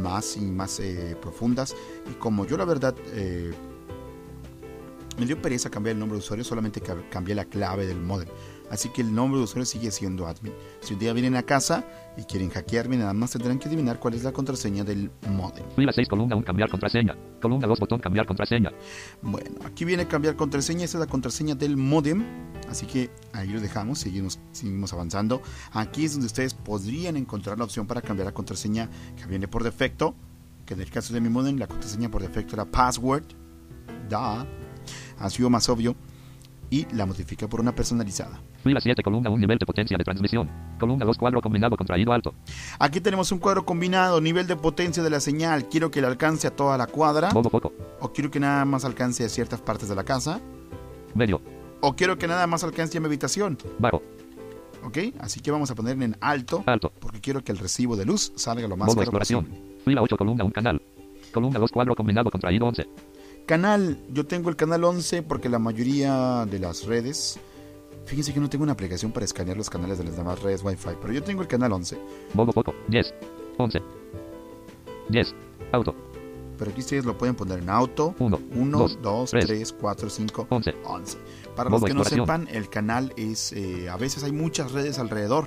más 0.00 0.36
y 0.36 0.40
más 0.40 0.80
eh, 0.80 1.16
profundas. 1.20 1.74
Y 2.10 2.14
como 2.14 2.46
yo 2.46 2.56
la 2.56 2.64
verdad 2.64 2.94
eh, 3.12 3.52
me 5.18 5.26
dio 5.26 5.40
pereza 5.40 5.70
cambiar 5.70 5.94
el 5.94 6.00
nombre 6.00 6.16
de 6.16 6.24
usuario, 6.24 6.44
solamente 6.44 6.80
ca- 6.80 6.96
cambié 7.10 7.34
la 7.34 7.44
clave 7.44 7.86
del 7.86 8.00
modem. 8.00 8.28
Así 8.74 8.88
que 8.88 9.02
el 9.02 9.14
nombre 9.14 9.38
de 9.38 9.44
usuario 9.44 9.66
sigue 9.66 9.92
siendo 9.92 10.26
admin. 10.26 10.52
Si 10.80 10.94
un 10.94 10.98
día 10.98 11.12
vienen 11.12 11.36
a 11.36 11.44
casa 11.44 11.84
y 12.16 12.24
quieren 12.24 12.50
hackearme, 12.50 12.96
nada 12.96 13.12
más 13.12 13.30
tendrán 13.30 13.60
que 13.60 13.68
adivinar 13.68 14.00
cuál 14.00 14.14
es 14.14 14.24
la 14.24 14.32
contraseña 14.32 14.82
del 14.82 15.12
modem. 15.30 15.64
Fila 15.76 15.92
6, 15.92 16.08
columna 16.08 16.34
1, 16.34 16.44
cambiar 16.44 16.68
contraseña. 16.68 17.16
Columna 17.40 17.68
2, 17.68 17.78
botón 17.78 18.00
cambiar 18.00 18.26
contraseña. 18.26 18.72
Bueno, 19.22 19.60
aquí 19.64 19.84
viene 19.84 20.08
cambiar 20.08 20.34
contraseña, 20.34 20.86
esa 20.86 20.98
es 20.98 21.00
la 21.02 21.06
contraseña 21.06 21.54
del 21.54 21.76
modem. 21.76 22.24
Así 22.68 22.84
que 22.86 23.10
ahí 23.32 23.46
lo 23.46 23.60
dejamos, 23.60 24.00
seguimos, 24.00 24.40
seguimos 24.50 24.92
avanzando. 24.92 25.40
Aquí 25.70 26.04
es 26.04 26.14
donde 26.14 26.26
ustedes 26.26 26.52
podrían 26.52 27.16
encontrar 27.16 27.56
la 27.56 27.66
opción 27.66 27.86
para 27.86 28.02
cambiar 28.02 28.26
la 28.26 28.34
contraseña 28.34 28.90
que 29.16 29.24
viene 29.26 29.46
por 29.46 29.62
defecto. 29.62 30.16
Que 30.66 30.74
en 30.74 30.80
el 30.80 30.90
caso 30.90 31.14
de 31.14 31.20
mi 31.20 31.28
modem, 31.28 31.58
la 31.58 31.68
contraseña 31.68 32.10
por 32.10 32.22
defecto 32.22 32.56
era 32.56 32.64
password. 32.64 33.22
Da. 34.08 34.44
Ha 35.20 35.30
sido 35.30 35.48
más 35.48 35.68
obvio. 35.68 35.94
Y 36.70 36.92
la 36.92 37.06
modifica 37.06 37.46
por 37.48 37.60
una 37.60 37.72
personalizada. 37.72 38.40
Fila 38.64 38.80
7, 38.80 39.02
columna 39.02 39.28
1, 39.28 39.38
nivel 39.38 39.58
de 39.58 39.66
potencia 39.66 39.96
de 39.98 40.04
transmisión. 40.04 40.50
Columna 40.80 41.04
2, 41.04 41.18
cuadro 41.18 41.42
combinado 41.42 41.76
contraído 41.76 42.12
alto. 42.14 42.34
Aquí 42.78 42.98
tenemos 43.00 43.30
un 43.30 43.38
cuadro 43.38 43.66
combinado, 43.66 44.22
nivel 44.22 44.46
de 44.46 44.56
potencia 44.56 45.02
de 45.02 45.10
la 45.10 45.20
señal. 45.20 45.68
Quiero 45.68 45.90
que 45.90 46.00
le 46.00 46.06
alcance 46.06 46.46
a 46.46 46.50
toda 46.50 46.78
la 46.78 46.86
cuadra. 46.86 47.30
Modo 47.32 47.50
poco. 47.50 47.74
O 48.00 48.10
quiero 48.12 48.30
que 48.30 48.40
nada 48.40 48.64
más 48.64 48.86
alcance 48.86 49.22
a 49.22 49.28
ciertas 49.28 49.60
partes 49.60 49.90
de 49.90 49.94
la 49.94 50.02
casa. 50.02 50.40
Medio. 51.14 51.42
O 51.82 51.94
quiero 51.94 52.16
que 52.16 52.26
nada 52.26 52.46
más 52.46 52.64
alcance 52.64 52.96
a 52.96 53.00
mi 53.02 53.06
habitación. 53.06 53.58
Bajo. 53.78 54.02
¿Ok? 54.82 54.98
Así 55.20 55.40
que 55.40 55.50
vamos 55.50 55.70
a 55.70 55.74
poner 55.74 56.00
en 56.02 56.16
alto. 56.22 56.64
Alto. 56.66 56.90
Porque 56.98 57.20
quiero 57.20 57.44
que 57.44 57.52
el 57.52 57.58
recibo 57.58 57.96
de 57.96 58.06
luz 58.06 58.32
salga 58.34 58.66
lo 58.66 58.76
más 58.78 58.86
Modo 58.86 58.94
claro 58.96 59.02
exploración. 59.04 59.44
posible. 59.44 59.74
Fila 59.84 60.00
8, 60.02 60.16
columna 60.16 60.44
1, 60.44 60.52
canal. 60.54 60.82
Columna 61.32 61.58
2, 61.58 61.70
cuadro 61.70 61.94
combinado 61.94 62.30
contraído 62.30 62.66
11. 62.66 62.88
Canal, 63.44 63.98
yo 64.10 64.24
tengo 64.24 64.48
el 64.48 64.56
canal 64.56 64.84
11 64.84 65.22
porque 65.22 65.50
la 65.50 65.58
mayoría 65.58 66.46
de 66.46 66.58
las 66.58 66.86
redes, 66.86 67.38
fíjense 68.04 68.32
que 68.32 68.40
no 68.40 68.48
tengo 68.48 68.64
una 68.64 68.72
aplicación 68.72 69.12
para 69.12 69.24
escanear 69.24 69.56
los 69.56 69.70
canales 69.70 69.98
de 69.98 70.04
las 70.04 70.16
demás 70.16 70.42
redes 70.42 70.62
Wi-Fi, 70.62 70.90
pero 71.00 71.12
yo 71.12 71.22
tengo 71.22 71.42
el 71.42 71.48
canal 71.48 71.72
11. 71.72 71.98
Modo 72.34 72.52
poco. 72.52 72.74
10. 72.88 73.14
11. 73.58 73.82
10. 75.08 75.34
Auto. 75.72 75.94
Pero 76.58 76.70
aquí 76.70 76.80
ustedes 76.80 77.04
lo 77.04 77.18
pueden 77.18 77.34
poner 77.34 77.58
en 77.58 77.68
auto. 77.68 78.14
1. 78.18 78.38
1, 78.54 78.78
Dos, 78.78 78.98
2, 79.02 79.30
tres. 79.30 79.46
3, 79.46 79.72
4, 79.72 80.10
5, 80.10 80.46
11. 80.50 80.74
11. 80.84 81.18
Para 81.56 81.70
Modo 81.70 81.80
los 81.80 81.88
que 81.88 81.94
no 81.94 82.04
sepan, 82.04 82.48
el 82.50 82.68
canal 82.68 83.12
es, 83.16 83.52
eh, 83.52 83.88
a 83.88 83.96
veces 83.96 84.24
hay 84.24 84.32
muchas 84.32 84.72
redes 84.72 84.98
alrededor 84.98 85.46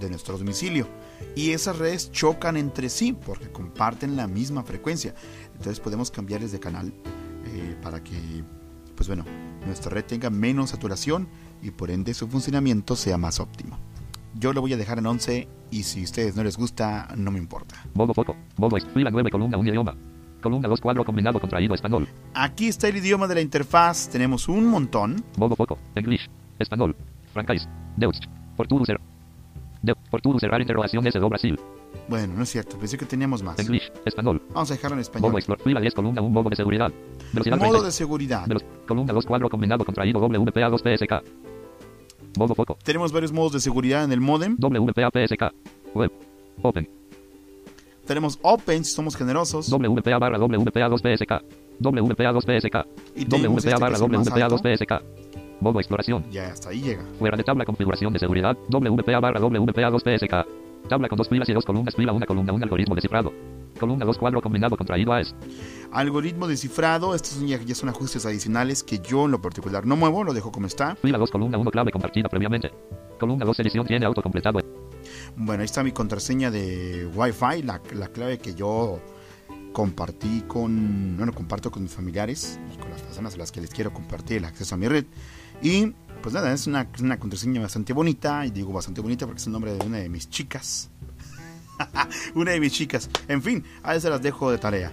de 0.00 0.10
nuestro 0.10 0.36
domicilio 0.36 0.86
y 1.34 1.50
esas 1.50 1.78
redes 1.78 2.10
chocan 2.10 2.56
entre 2.56 2.88
sí 2.88 3.12
porque 3.12 3.50
comparten 3.50 4.16
la 4.16 4.26
misma 4.26 4.62
frecuencia. 4.62 5.14
Entonces 5.52 5.80
podemos 5.80 6.10
cambiarles 6.10 6.52
de 6.52 6.60
canal 6.60 6.92
eh, 7.46 7.76
para 7.82 8.02
que, 8.02 8.44
pues 8.94 9.08
bueno, 9.08 9.24
nuestra 9.66 9.90
red 9.90 10.04
tenga 10.04 10.30
menos 10.30 10.70
saturación 10.70 11.28
y 11.64 11.70
por 11.70 11.90
ende 11.90 12.14
su 12.14 12.28
funcionamiento 12.28 12.94
sea 12.94 13.18
más 13.18 13.40
óptimo. 13.40 13.78
Yo 14.38 14.52
lo 14.52 14.60
voy 14.60 14.72
a 14.74 14.76
dejar 14.76 14.98
en 14.98 15.06
11 15.06 15.48
y 15.70 15.82
si 15.84 16.00
a 16.00 16.04
ustedes 16.04 16.36
no 16.36 16.44
les 16.44 16.56
gusta, 16.56 17.08
no 17.16 17.30
me 17.30 17.38
importa. 17.38 17.84
Modo 17.94 18.12
poco. 18.12 18.36
Modo 18.56 18.76
fila 18.92 19.10
9, 19.10 19.30
columna 19.30 19.56
1, 19.56 19.68
idioma. 19.70 19.96
Columna 20.42 20.68
2, 20.68 20.80
cuadro 20.80 21.04
combinado 21.04 21.40
contraído 21.40 21.74
español. 21.74 22.06
Aquí 22.34 22.68
está 22.68 22.88
el 22.88 22.96
idioma 22.98 23.26
de 23.26 23.36
la 23.36 23.40
interfaz, 23.40 24.08
tenemos 24.10 24.48
un 24.48 24.66
montón. 24.66 25.24
Modo 25.38 25.56
poco. 25.56 25.78
English. 25.94 26.28
Español. 26.58 26.94
Francais. 27.32 27.66
Deutsch. 27.96 28.28
Portugués. 28.56 28.88
De, 29.82 29.94
portugués 30.10 30.40
cerrar 30.40 30.60
interrogación 30.60 31.06
S 31.06 31.18
do 31.18 31.28
Brasil. 31.28 31.58
Bueno, 32.08 32.34
no 32.34 32.42
es 32.42 32.50
cierto, 32.50 32.76
pensé 32.78 32.98
que 32.98 33.06
teníamos 33.06 33.42
más. 33.42 33.58
English. 33.58 33.90
Español. 34.04 34.42
Vamos 34.52 34.70
a 34.70 34.74
dejarlo 34.74 34.96
en 34.96 34.98
Modo 34.98 35.02
español. 35.02 35.34
explore. 35.36 35.62
Fila 35.62 35.80
10, 35.80 35.94
columna 35.94 36.20
1, 36.20 36.30
modo 36.30 36.50
de 36.50 36.56
seguridad. 36.56 36.92
Velocidad 37.32 37.56
Modo 37.56 37.68
30. 37.70 37.86
de 37.86 37.92
seguridad. 37.92 38.46
De 38.46 38.54
los, 38.54 38.64
columna 38.86 39.12
2, 39.12 39.26
cuadro 39.26 39.48
combinado 39.48 39.84
contraído 39.84 40.20
WPA 40.20 40.68
2 40.68 40.82
PSK. 40.82 41.12
Modo 42.38 42.54
poco. 42.54 42.76
Tenemos 42.82 43.12
varios 43.12 43.32
modos 43.32 43.52
de 43.52 43.60
seguridad 43.60 44.04
en 44.04 44.12
el 44.12 44.20
modem. 44.20 44.56
WPA 44.58 45.10
PSK. 45.10 45.52
Web. 45.94 46.12
Open. 46.62 46.88
Tenemos 48.06 48.38
Open 48.42 48.84
si 48.84 48.92
somos 48.92 49.16
generosos. 49.16 49.70
WPA 49.70 50.18
barra 50.18 50.38
WPA 50.38 50.88
2 50.88 51.00
PSK. 51.00 51.32
WPA 51.80 52.32
2 52.32 52.44
PSK. 52.44 52.76
Y 53.16 53.24
tenemos 53.24 53.64
WPA 53.64 53.70
este 53.70 53.74
que 53.74 53.80
barra 53.80 53.98
WPA 53.98 54.48
2 54.48 54.62
alto. 54.64 54.84
PSK. 54.84 54.92
Modo 55.60 55.80
exploración. 55.80 56.24
Ya 56.30 56.48
hasta 56.48 56.70
ahí 56.70 56.82
llega. 56.82 57.04
Fuera 57.18 57.36
de 57.36 57.44
tabla 57.44 57.64
configuración 57.64 58.12
de 58.12 58.18
seguridad. 58.18 58.56
WPA 58.68 59.20
barra 59.20 59.40
WPA 59.40 59.90
2 59.90 60.02
PSK. 60.02 60.34
Tabla 60.88 61.08
con 61.08 61.16
dos 61.16 61.28
filas 61.28 61.48
y 61.48 61.52
dos 61.52 61.64
columnas. 61.64 61.94
Fila 61.94 62.12
una 62.12 62.26
columna. 62.26 62.52
Un 62.52 62.62
algoritmo 62.62 62.94
descifrado. 62.94 63.32
Columna 63.78 64.04
2 64.04 64.18
cuadro 64.18 64.40
combinado 64.40 64.76
contraído 64.76 65.12
a 65.12 65.20
es. 65.20 65.34
Algoritmo 65.92 66.46
descifrado. 66.46 67.14
Estos 67.14 67.40
ya, 67.46 67.74
son 67.74 67.88
ajustes 67.88 68.26
adicionales 68.26 68.82
que 68.82 68.98
yo 68.98 69.24
en 69.24 69.32
lo 69.32 69.40
particular 69.40 69.86
no 69.86 69.96
muevo. 69.96 70.24
Lo 70.24 70.32
dejo 70.32 70.52
como 70.52 70.66
está. 70.66 70.96
Fila 70.96 71.18
2 71.18 71.30
columna 71.30 71.58
1 71.58 71.70
clave 71.70 71.90
compartida 71.92 72.28
previamente. 72.28 72.70
Columna 73.18 73.44
2 73.44 73.60
edición 73.60 73.86
tiene 73.86 74.06
autocompletado. 74.06 74.60
Bueno, 75.36 75.60
ahí 75.60 75.66
está 75.66 75.82
mi 75.82 75.92
contraseña 75.92 76.50
de 76.50 77.08
Wi-Fi. 77.14 77.62
La, 77.62 77.80
la 77.94 78.08
clave 78.08 78.38
que 78.38 78.54
yo 78.54 79.00
compartí 79.72 80.42
con... 80.46 81.16
Bueno, 81.16 81.32
comparto 81.32 81.70
con 81.70 81.82
mis 81.82 81.92
familiares 81.92 82.58
y 82.72 82.78
con 82.78 82.90
las 82.90 83.02
personas 83.02 83.34
a 83.34 83.38
las 83.38 83.52
que 83.52 83.60
les 83.60 83.70
quiero 83.70 83.92
compartir 83.92 84.38
el 84.38 84.44
acceso 84.44 84.74
a 84.74 84.78
mi 84.78 84.88
red. 84.88 85.04
Y 85.62 85.92
pues 86.22 86.32
nada, 86.32 86.52
es 86.52 86.66
una, 86.66 86.88
una 87.00 87.18
contraseña 87.18 87.60
bastante 87.60 87.92
bonita. 87.92 88.46
Y 88.46 88.50
digo 88.50 88.72
bastante 88.72 89.00
bonita 89.00 89.26
porque 89.26 89.40
es 89.40 89.46
el 89.46 89.52
nombre 89.52 89.74
de 89.74 89.84
una 89.84 89.98
de 89.98 90.08
mis 90.08 90.30
chicas. 90.30 90.90
una 92.34 92.52
de 92.52 92.60
mis 92.60 92.72
chicas. 92.72 93.08
En 93.28 93.42
fin, 93.42 93.64
a 93.82 93.98
se 93.98 94.10
las 94.10 94.22
dejo 94.22 94.50
de 94.50 94.58
tarea. 94.58 94.92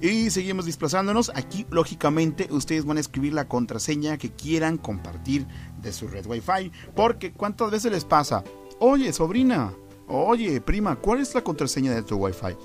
Y 0.00 0.30
seguimos 0.30 0.64
desplazándonos. 0.64 1.30
Aquí, 1.34 1.66
lógicamente, 1.70 2.48
ustedes 2.50 2.86
van 2.86 2.96
a 2.96 3.00
escribir 3.00 3.34
la 3.34 3.48
contraseña 3.48 4.16
que 4.16 4.30
quieran 4.30 4.78
compartir 4.78 5.46
de 5.82 5.92
su 5.92 6.08
red 6.08 6.26
Wi-Fi. 6.26 6.72
Porque, 6.96 7.32
¿cuántas 7.32 7.70
veces 7.70 7.92
les 7.92 8.04
pasa? 8.06 8.42
Oye, 8.78 9.12
sobrina. 9.12 9.74
Oye, 10.08 10.60
prima, 10.62 10.96
¿cuál 10.96 11.20
es 11.20 11.34
la 11.34 11.44
contraseña 11.44 11.92
de 11.94 12.02
tu 12.02 12.16
Wi-Fi? 12.16 12.56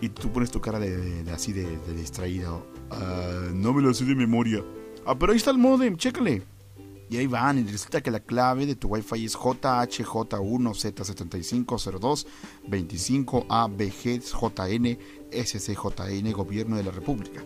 Y 0.00 0.08
tú 0.08 0.32
pones 0.32 0.50
tu 0.50 0.60
cara 0.60 0.80
de, 0.80 1.24
así 1.32 1.52
de, 1.52 1.64
de 1.78 1.94
distraído. 1.94 2.66
"Ah, 2.90 3.48
no 3.54 3.72
me 3.72 3.80
lo 3.80 3.94
sé 3.94 4.04
de 4.04 4.16
memoria. 4.16 4.64
Ah, 5.06 5.16
pero 5.16 5.30
ahí 5.32 5.38
está 5.38 5.52
el 5.52 5.58
modem, 5.58 5.96
chécale. 5.96 6.42
Y 7.12 7.18
ahí 7.18 7.26
van, 7.26 7.58
y 7.58 7.64
resulta 7.64 8.00
que 8.00 8.10
la 8.10 8.20
clave 8.20 8.64
de 8.64 8.74
tu 8.74 8.88
Wi-Fi 8.88 9.26
es 9.26 9.36
JHJ1Z7502 9.36 12.26
25ABGJN 12.66 14.98
SCJN 15.30 16.32
Gobierno 16.32 16.78
de 16.78 16.84
la 16.84 16.90
República. 16.90 17.44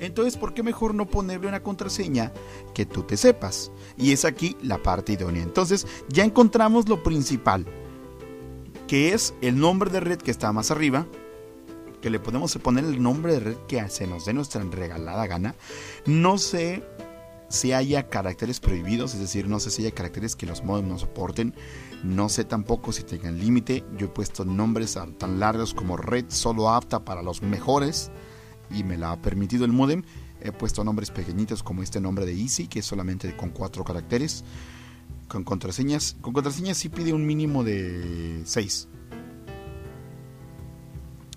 Entonces, 0.00 0.36
¿por 0.36 0.54
qué 0.54 0.64
mejor 0.64 0.92
no 0.92 1.06
ponerle 1.06 1.46
una 1.46 1.62
contraseña 1.62 2.32
que 2.74 2.84
tú 2.84 3.04
te 3.04 3.16
sepas? 3.16 3.70
Y 3.96 4.10
es 4.10 4.24
aquí 4.24 4.56
la 4.60 4.82
parte 4.82 5.12
idónea. 5.12 5.44
Entonces, 5.44 5.86
ya 6.08 6.24
encontramos 6.24 6.88
lo 6.88 7.04
principal, 7.04 7.64
que 8.88 9.14
es 9.14 9.34
el 9.40 9.56
nombre 9.56 9.88
de 9.88 10.00
red 10.00 10.18
que 10.18 10.32
está 10.32 10.50
más 10.50 10.72
arriba, 10.72 11.06
que 12.02 12.10
le 12.10 12.18
podemos 12.18 12.56
poner 12.56 12.86
el 12.86 13.00
nombre 13.00 13.34
de 13.34 13.40
red 13.40 13.56
que 13.68 13.88
se 13.88 14.08
nos 14.08 14.24
dé 14.24 14.32
nuestra 14.32 14.64
regalada 14.64 15.28
gana. 15.28 15.54
No 16.06 16.38
sé 16.38 16.82
si 17.48 17.72
haya 17.72 18.08
caracteres 18.08 18.60
prohibidos, 18.60 19.14
es 19.14 19.20
decir, 19.20 19.48
no 19.48 19.60
sé 19.60 19.70
si 19.70 19.82
haya 19.82 19.94
caracteres 19.94 20.36
que 20.36 20.46
los 20.46 20.64
modems 20.64 20.88
no 20.88 20.98
soporten, 20.98 21.54
no 22.02 22.28
sé 22.28 22.44
tampoco 22.44 22.92
si 22.92 23.02
tengan 23.02 23.38
límite, 23.38 23.84
yo 23.96 24.06
he 24.06 24.10
puesto 24.10 24.44
nombres 24.44 24.98
tan 25.18 25.40
largos 25.40 25.74
como 25.74 25.96
red 25.96 26.26
solo 26.28 26.70
apta 26.70 27.04
para 27.04 27.22
los 27.22 27.42
mejores 27.42 28.10
y 28.70 28.82
me 28.82 28.96
la 28.96 29.12
ha 29.12 29.22
permitido 29.22 29.64
el 29.64 29.72
modem, 29.72 30.02
he 30.40 30.52
puesto 30.52 30.84
nombres 30.84 31.10
pequeñitos 31.10 31.62
como 31.62 31.82
este 31.82 32.00
nombre 32.00 32.26
de 32.26 32.34
Easy, 32.34 32.66
que 32.66 32.80
es 32.80 32.86
solamente 32.86 33.36
con 33.36 33.50
cuatro 33.50 33.84
caracteres, 33.84 34.44
con 35.28 35.44
contraseñas, 35.44 36.16
con 36.20 36.32
contraseñas 36.32 36.76
sí 36.76 36.88
pide 36.88 37.12
un 37.12 37.26
mínimo 37.26 37.64
de 37.64 38.42
6. 38.44 38.88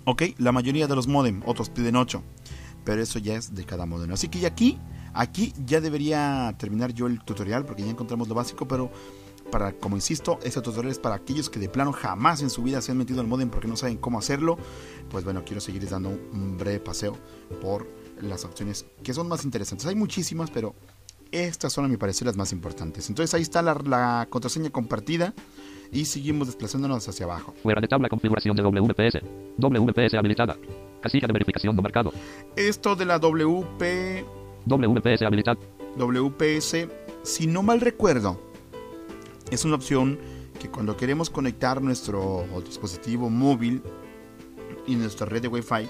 Ok, 0.06 0.24
la 0.38 0.52
mayoría 0.52 0.88
de 0.88 0.96
los 0.96 1.08
modem, 1.08 1.42
otros 1.46 1.70
piden 1.70 1.96
8, 1.96 2.24
pero 2.84 3.02
eso 3.02 3.20
ya 3.20 3.36
es 3.36 3.54
de 3.54 3.64
cada 3.64 3.86
modem. 3.86 4.12
Así 4.12 4.28
que 4.28 4.40
ya 4.40 4.48
aquí, 4.48 4.80
aquí 5.20 5.54
ya 5.66 5.82
debería 5.82 6.56
terminar 6.58 6.94
yo 6.94 7.06
el 7.08 7.20
tutorial 7.22 7.66
porque 7.66 7.84
ya 7.84 7.90
encontramos 7.90 8.30
lo 8.30 8.36
básico, 8.36 8.68
pero 8.68 8.90
para, 9.52 9.74
como 9.74 9.98
insisto, 9.98 10.40
este 10.44 10.62
tutorial 10.62 10.92
es 10.92 11.00
para 11.00 11.16
aquellos 11.16 11.50
que 11.50 11.60
de 11.60 11.68
plano 11.68 11.92
jamás 11.92 12.42
en 12.42 12.50
su 12.50 12.64
vida 12.64 12.82
se 12.82 12.92
han 12.92 12.98
metido 12.98 13.20
al 13.20 13.28
modem 13.28 13.50
porque 13.50 13.68
no 13.68 13.76
saben 13.76 13.98
cómo 13.98 14.18
hacerlo. 14.18 14.58
Pues 15.10 15.26
bueno, 15.26 15.44
quiero 15.44 15.60
seguirles 15.60 15.92
dando 15.92 16.10
un 16.10 16.58
breve 16.58 16.80
paseo 16.80 17.18
por 17.62 17.86
las 18.22 18.46
opciones 18.46 18.86
que 19.04 19.14
son 19.14 19.28
más 19.28 19.44
interesantes. 19.44 19.86
Hay 19.88 19.96
muchísimas, 19.96 20.52
pero 20.52 20.74
estas 21.32 21.74
son 21.74 21.86
a 21.86 21.88
mi 21.90 21.98
parecer 21.98 22.26
las 22.26 22.38
más 22.38 22.54
importantes. 22.54 23.10
Entonces 23.10 23.34
ahí 23.34 23.42
está 23.42 23.62
la, 23.62 23.74
la 23.74 24.28
contraseña 24.30 24.70
compartida 24.70 25.34
y 25.92 26.06
seguimos 26.06 26.48
desplazándonos 26.48 27.08
hacia 27.10 27.26
abajo. 27.26 27.54
Fuera 27.62 27.82
de 27.82 27.88
tabla 27.88 28.08
configuración 28.08 28.56
de 28.56 28.64
WPS. 28.64 29.20
WPS 29.58 30.14
habilitada. 30.14 30.58
Casilla 31.02 31.28
de 31.28 31.34
verificación 31.34 31.76
no 31.76 31.82
marcado. 31.82 32.14
Esto 32.56 32.96
de 32.96 33.06
la 33.06 33.20
WP, 33.20 34.39
WPS 34.70 35.24
habilitada. 35.24 35.60
WPS, 35.98 36.88
si 37.24 37.48
no 37.48 37.64
mal 37.64 37.82
recuerdo, 37.82 38.40
es 39.52 39.66
una 39.66 39.76
opción 39.76 40.20
que 40.60 40.70
cuando 40.70 40.96
queremos 40.98 41.30
conectar 41.30 41.82
nuestro 41.82 42.46
dispositivo 42.66 43.30
móvil 43.30 43.82
y 44.86 44.96
nuestra 44.96 45.26
red 45.26 45.42
de 45.42 45.48
Wi-Fi, 45.48 45.88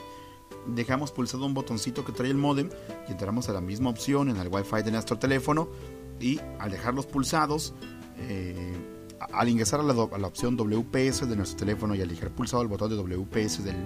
dejamos 0.68 1.12
pulsado 1.12 1.46
un 1.46 1.54
botoncito 1.54 2.06
que 2.06 2.12
trae 2.12 2.30
el 2.30 2.38
modem 2.38 2.70
y 3.08 3.12
entramos 3.12 3.50
a 3.50 3.54
la 3.54 3.62
misma 3.62 3.90
opción 3.90 4.30
en 4.30 4.38
el 4.38 4.48
Wi-Fi 4.48 4.84
de 4.84 4.92
nuestro 4.92 5.18
teléfono 5.18 5.70
y 6.20 6.40
al 6.60 6.72
dejarlos 6.72 7.06
pulsados, 7.06 7.74
eh, 8.18 8.76
al 9.34 9.50
ingresar 9.50 9.80
a 9.80 9.84
la, 9.84 9.94
a 9.94 10.18
la, 10.18 10.28
opción 10.28 10.56
WPS 10.56 11.28
de 11.28 11.36
nuestro 11.36 11.58
teléfono 11.58 11.96
y 11.96 12.02
al 12.02 12.10
dejar 12.10 12.30
pulsado 12.30 12.62
el 12.62 12.68
botón 12.68 12.90
de 12.90 12.96
WPS 12.98 13.64
del, 13.64 13.78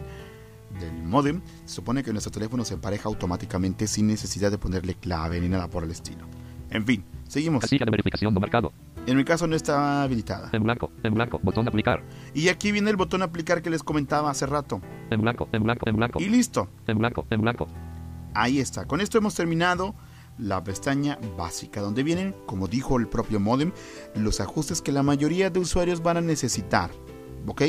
del 0.80 1.04
modem, 1.04 1.42
se 1.66 1.76
supone 1.76 2.04
que 2.04 2.12
nuestro 2.12 2.32
teléfono 2.32 2.66
se 2.66 2.74
empareja 2.74 3.10
automáticamente 3.10 3.88
sin 3.88 4.08
necesidad 4.08 4.52
de 4.52 4.58
ponerle 4.58 4.96
clave 4.96 5.40
ni 5.40 5.50
nada 5.50 5.70
por 5.70 5.84
el 5.84 5.92
estilo. 5.92 6.26
En 6.70 6.86
fin, 6.86 7.04
seguimos. 7.28 7.62
Casilla 7.62 7.86
de 7.86 7.92
verificación 7.92 8.34
no 8.34 8.40
marcado. 8.40 8.74
En 9.06 9.18
mi 9.18 9.26
caso 9.26 9.48
no 9.48 9.56
está 9.56 10.04
habilitada. 10.04 10.50
En 10.54 10.64
blanco, 10.64 10.92
en 11.04 11.14
blanco, 11.14 11.40
botón 11.44 11.68
aplicar. 11.68 12.04
Y 12.34 12.48
aquí 12.48 12.72
viene 12.72 12.90
el 12.90 12.96
botón 12.96 13.22
aplicar 13.22 13.62
que 13.62 13.70
les 13.70 13.84
comentaba 13.84 14.32
hace 14.32 14.46
rato. 14.46 14.82
En 15.10 15.22
blanco, 15.22 15.50
en 15.52 15.64
blanco, 15.64 15.90
en 15.90 15.96
blanco. 15.98 16.22
Y 16.22 16.30
listo. 16.30 16.70
En 16.88 16.98
blanco, 16.98 17.28
en 17.30 17.42
blanco. 17.42 17.68
Ahí 18.34 18.60
está. 18.60 18.86
Con 18.86 19.02
esto 19.02 19.18
hemos 19.18 19.36
terminado 19.36 19.94
la 20.38 20.64
pestaña 20.64 21.20
básica, 21.38 21.82
donde 21.82 22.04
vienen, 22.04 22.34
como 22.46 22.68
dijo 22.68 22.98
el 22.98 23.08
propio 23.08 23.40
modem, 23.40 23.72
los 24.16 24.40
ajustes 24.40 24.82
que 24.82 24.92
la 24.92 25.04
mayoría 25.04 25.50
de 25.50 25.60
usuarios 25.60 26.02
van 26.02 26.18
a 26.18 26.22
necesitar. 26.22 26.90
¿Ok? 27.48 27.62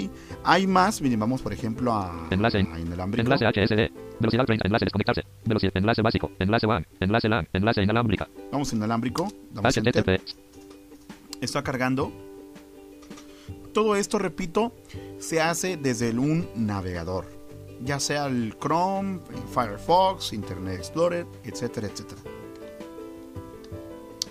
Hay 0.45 0.67
más, 0.67 1.01
miren, 1.01 1.19
vamos 1.19 1.43
por 1.43 1.53
ejemplo 1.53 1.93
a, 1.93 2.29
enlace, 2.31 2.59
a 2.59 2.79
inalámbrico. 2.81 3.23
Enlace 3.23 3.47
HSD, 3.47 3.93
velocidad 4.21 4.45
30, 4.45 4.67
enlace 4.67 4.85
desconectarse, 4.85 5.23
velocidad, 5.45 5.77
enlace 5.77 6.03
básico, 6.03 6.31
enlace 6.39 6.67
WAN, 6.67 6.87
enlace 7.01 7.29
LAN, 7.29 7.49
enlace 7.53 7.83
inalámbrica. 7.83 8.29
Vamos 8.53 8.73
inalámbrico. 8.73 9.29
Damos 9.51 9.77
HTTP. 9.77 10.21
Está 11.41 11.63
cargando. 11.63 12.13
Todo 13.73 13.97
esto, 13.97 14.19
repito, 14.21 14.73
se 15.19 15.41
hace 15.41 15.77
desde 15.77 16.17
un 16.17 16.49
navegador, 16.55 17.27
ya 17.83 17.99
sea 17.99 18.27
el 18.27 18.57
Chrome, 18.61 19.21
el 19.35 19.43
Firefox, 19.43 20.33
Internet 20.33 20.79
Explorer, 20.79 21.27
etcétera, 21.43 21.89
etcétera. 21.89 22.21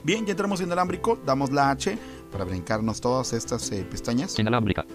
Bien, 0.03 0.25
ya 0.25 0.31
entramos 0.31 0.61
en 0.61 0.67
inalámbrico, 0.67 1.17
damos 1.25 1.51
la 1.51 1.71
H 1.71 1.97
para 2.31 2.45
brincarnos 2.45 3.01
todas 3.01 3.33
estas 3.33 3.69
eh, 3.71 3.85
pestañas. 3.89 4.37
Inalámbrica. 4.39 4.85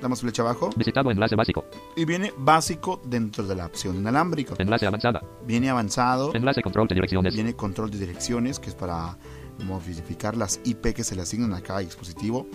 Damos 0.00 0.20
flecha 0.20 0.42
abajo 0.42 0.70
Visitado 0.76 1.10
enlace 1.10 1.36
básico. 1.36 1.64
y 1.96 2.04
viene 2.04 2.32
básico 2.38 3.00
dentro 3.04 3.46
de 3.46 3.54
la 3.54 3.66
opción 3.66 3.96
inalámbrico. 3.96 4.54
Enlace 4.58 4.86
avanzada. 4.86 5.22
Viene 5.46 5.68
avanzado, 5.70 6.34
Enlace 6.34 6.62
control 6.62 6.88
de 6.88 6.94
direcciones. 6.94 7.34
viene 7.34 7.54
control 7.54 7.90
de 7.90 7.98
direcciones, 7.98 8.58
que 8.58 8.70
es 8.70 8.74
para 8.74 9.16
modificar 9.64 10.36
las 10.36 10.60
IP 10.64 10.94
que 10.94 11.04
se 11.04 11.14
le 11.14 11.22
asignan 11.22 11.52
a 11.54 11.60
cada 11.60 11.80
dispositivo. 11.80 12.46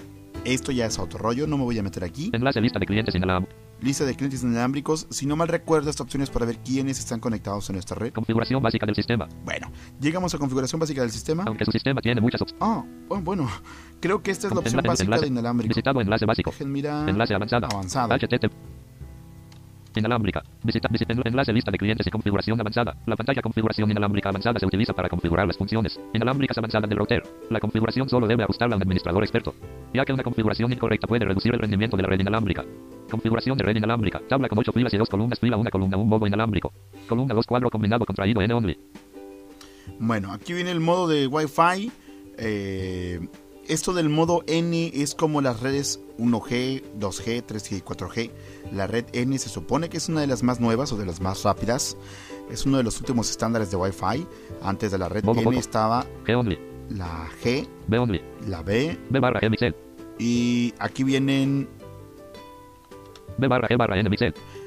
Esto 0.44 0.72
ya 0.72 0.86
es 0.86 1.00
otro 1.00 1.20
rollo, 1.20 1.48
no 1.48 1.58
me 1.58 1.64
voy 1.64 1.78
a 1.80 1.84
meter 1.84 2.04
aquí. 2.04 2.30
Enlace 2.34 2.62
lista 2.62 2.80
de 2.80 2.86
clientes 2.86 3.16
inalámbrica. 3.16 3.56
Lista 3.82 4.06
de 4.06 4.16
clientes 4.16 4.42
inalámbricos. 4.42 5.06
Si 5.10 5.26
no 5.26 5.36
mal 5.36 5.48
recuerdo, 5.48 5.90
esta 5.90 6.02
opción 6.02 6.24
es 6.24 6.30
para 6.30 6.46
ver 6.46 6.58
quiénes 6.60 6.98
están 6.98 7.20
conectados 7.20 7.70
en 7.70 7.74
nuestra 7.76 7.96
red. 7.98 8.14
Configuración 8.14 8.64
básica 8.64 8.86
del 8.86 8.96
sistema. 8.96 9.28
Bueno, 9.44 9.70
llegamos 10.00 10.34
a 10.34 10.38
configuración 10.38 10.80
básica 10.80 11.02
del 11.02 11.12
sistema. 11.12 11.44
Aunque 11.46 11.66
su 11.66 11.72
sistema 11.72 12.02
tiene 12.02 12.22
muchas 12.22 12.42
opciones. 12.42 12.64
Ah, 12.66 12.84
oh, 13.10 13.20
bueno, 13.20 13.48
creo 14.00 14.24
que 14.24 14.32
esta 14.32 14.48
es 14.48 14.54
la 14.54 14.60
opción 14.60 14.80
Enlace- 14.80 14.88
básica 14.88 15.06
enlace- 15.16 15.22
de 15.22 15.28
inalámbrico. 15.28 15.68
Visitado 15.70 16.02
enlace 16.02 16.26
básico. 16.26 16.52
Dejen 16.52 16.72
mirar. 16.72 17.10
Enlace 17.10 17.36
avanzada. 17.36 17.68
Avanzada. 17.72 18.16
HTTP. 18.16 18.52
Inalámbrica. 19.98 20.44
Visita, 20.64 20.90
visita- 20.92 21.14
enlace 21.24 21.54
lista 21.54 21.72
de 21.72 21.78
clientes 21.78 22.06
y 22.08 22.10
configuración 22.12 22.60
avanzada. 22.60 22.98
La 23.06 23.16
pantalla 23.16 23.42
configuración 23.42 23.90
inalámbrica 23.92 24.28
avanzada 24.30 24.60
se 24.60 24.66
utiliza 24.66 24.94
para 24.94 25.08
configurar 25.10 25.48
las 25.48 25.58
funciones 25.58 26.00
inalámbricas 26.14 26.58
avanzadas 26.58 26.90
del 26.90 26.98
router. 26.98 27.24
La 27.50 27.60
configuración 27.62 28.10
solo 28.10 28.28
debe 28.28 28.44
ajustarla 28.44 28.76
a 28.76 28.78
un 28.78 28.82
administrador 28.84 29.24
experto, 29.24 29.54
ya 29.94 30.04
que 30.04 30.12
una 30.12 30.24
configuración 30.24 30.72
incorrecta 30.74 31.08
puede 31.08 31.24
reducir 31.24 31.54
el 31.54 31.60
rendimiento 31.60 31.96
de 31.96 32.04
la 32.04 32.10
red 32.10 32.20
inalámbrica. 32.20 32.66
Configuración 33.16 33.58
de 33.58 33.64
red 33.64 33.78
inalámbrica. 33.78 34.22
Tabla 34.28 34.50
con 34.50 34.60
8 34.60 34.74
filas 34.74 34.94
y 34.94 34.98
2 34.98 35.10
columnas. 35.10 35.40
Fila 35.40 35.56
1 35.56 35.70
columna 35.72 35.96
1 35.96 36.06
modo 36.06 36.28
inalámbrico. 36.28 36.74
Columna 37.08 37.34
2 37.34 37.46
cuadro 37.48 37.70
combinado 37.70 38.06
contraído 38.06 38.42
N 38.42 38.54
only. 38.54 38.78
Bueno, 40.00 40.34
aquí 40.34 40.52
viene 40.54 40.72
el 40.72 40.82
modo 40.82 41.08
de 41.08 41.28
Wi-Fi. 41.28 41.92
Eh, 42.38 43.20
esto 43.70 43.94
del 43.94 44.10
modo 44.10 44.44
N 44.48 44.92
es 44.94 45.16
como 45.16 45.40
las 45.42 45.62
redes 45.62 46.02
1G, 46.20 46.84
2G, 47.00 47.46
3G 47.46 47.78
y 47.78 47.82
4G. 47.82 48.32
La 48.74 48.86
red 48.88 49.06
N 49.14 49.38
se 49.40 49.48
supone 49.48 49.88
que 49.88 49.98
es 49.98 50.10
una 50.10 50.20
de 50.22 50.28
las 50.28 50.44
más 50.44 50.60
nuevas 50.60 50.92
o 50.92 50.98
de 50.98 51.06
las 51.06 51.22
más 51.22 51.44
rápidas. 51.44 51.96
Es 52.52 52.66
uno 52.66 52.78
de 52.78 52.84
los 52.84 53.00
últimos 53.00 53.30
estándares 53.30 53.72
de 53.72 53.78
Wi-Fi. 53.78 54.28
Antes 54.62 54.92
de 54.92 54.98
la 54.98 55.08
red 55.08 55.24
N 55.26 55.58
estaba 55.58 56.06
G 56.26 56.36
only. 56.36 56.60
la 56.90 57.30
G, 57.42 57.66
B 57.88 57.98
only. 57.98 58.22
la 58.48 58.62
B 58.62 58.98
B 59.10 59.20
barra 59.20 59.40
y 60.18 60.74
aquí 60.80 61.04
vienen 61.04 61.68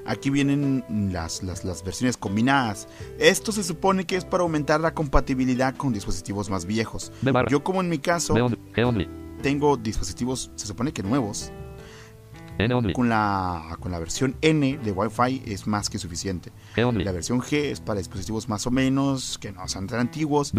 Aquí 0.06 0.30
vienen 0.30 0.84
las, 1.12 1.42
las, 1.42 1.64
las 1.64 1.82
versiones 1.84 2.16
combinadas. 2.16 2.88
Esto 3.18 3.52
se 3.52 3.62
supone 3.62 4.04
que 4.04 4.16
es 4.16 4.24
para 4.24 4.42
aumentar 4.42 4.80
la 4.80 4.94
compatibilidad 4.94 5.76
con 5.76 5.92
dispositivos 5.92 6.50
más 6.50 6.66
viejos. 6.66 7.12
Yo 7.50 7.62
como 7.62 7.80
en 7.80 7.88
mi 7.88 7.98
caso 7.98 8.34
tengo 9.42 9.76
dispositivos, 9.76 10.50
se 10.56 10.66
supone 10.66 10.92
que 10.92 11.02
nuevos. 11.02 11.52
Only. 12.58 12.92
Con 12.92 13.08
la, 13.08 13.76
con 13.80 13.92
la 13.92 13.98
versión 13.98 14.36
N 14.40 14.78
de 14.78 14.92
Wi-Fi 14.92 15.42
es 15.46 15.66
más 15.66 15.88
que 15.88 15.98
suficiente. 15.98 16.50
La 16.76 17.12
versión 17.12 17.40
G 17.40 17.52
es 17.70 17.80
para 17.80 17.98
dispositivos 17.98 18.48
más 18.48 18.66
o 18.66 18.70
menos, 18.70 19.38
que 19.38 19.52
no 19.52 19.66
son 19.68 19.86
tan 19.86 20.00
antiguos. 20.00 20.52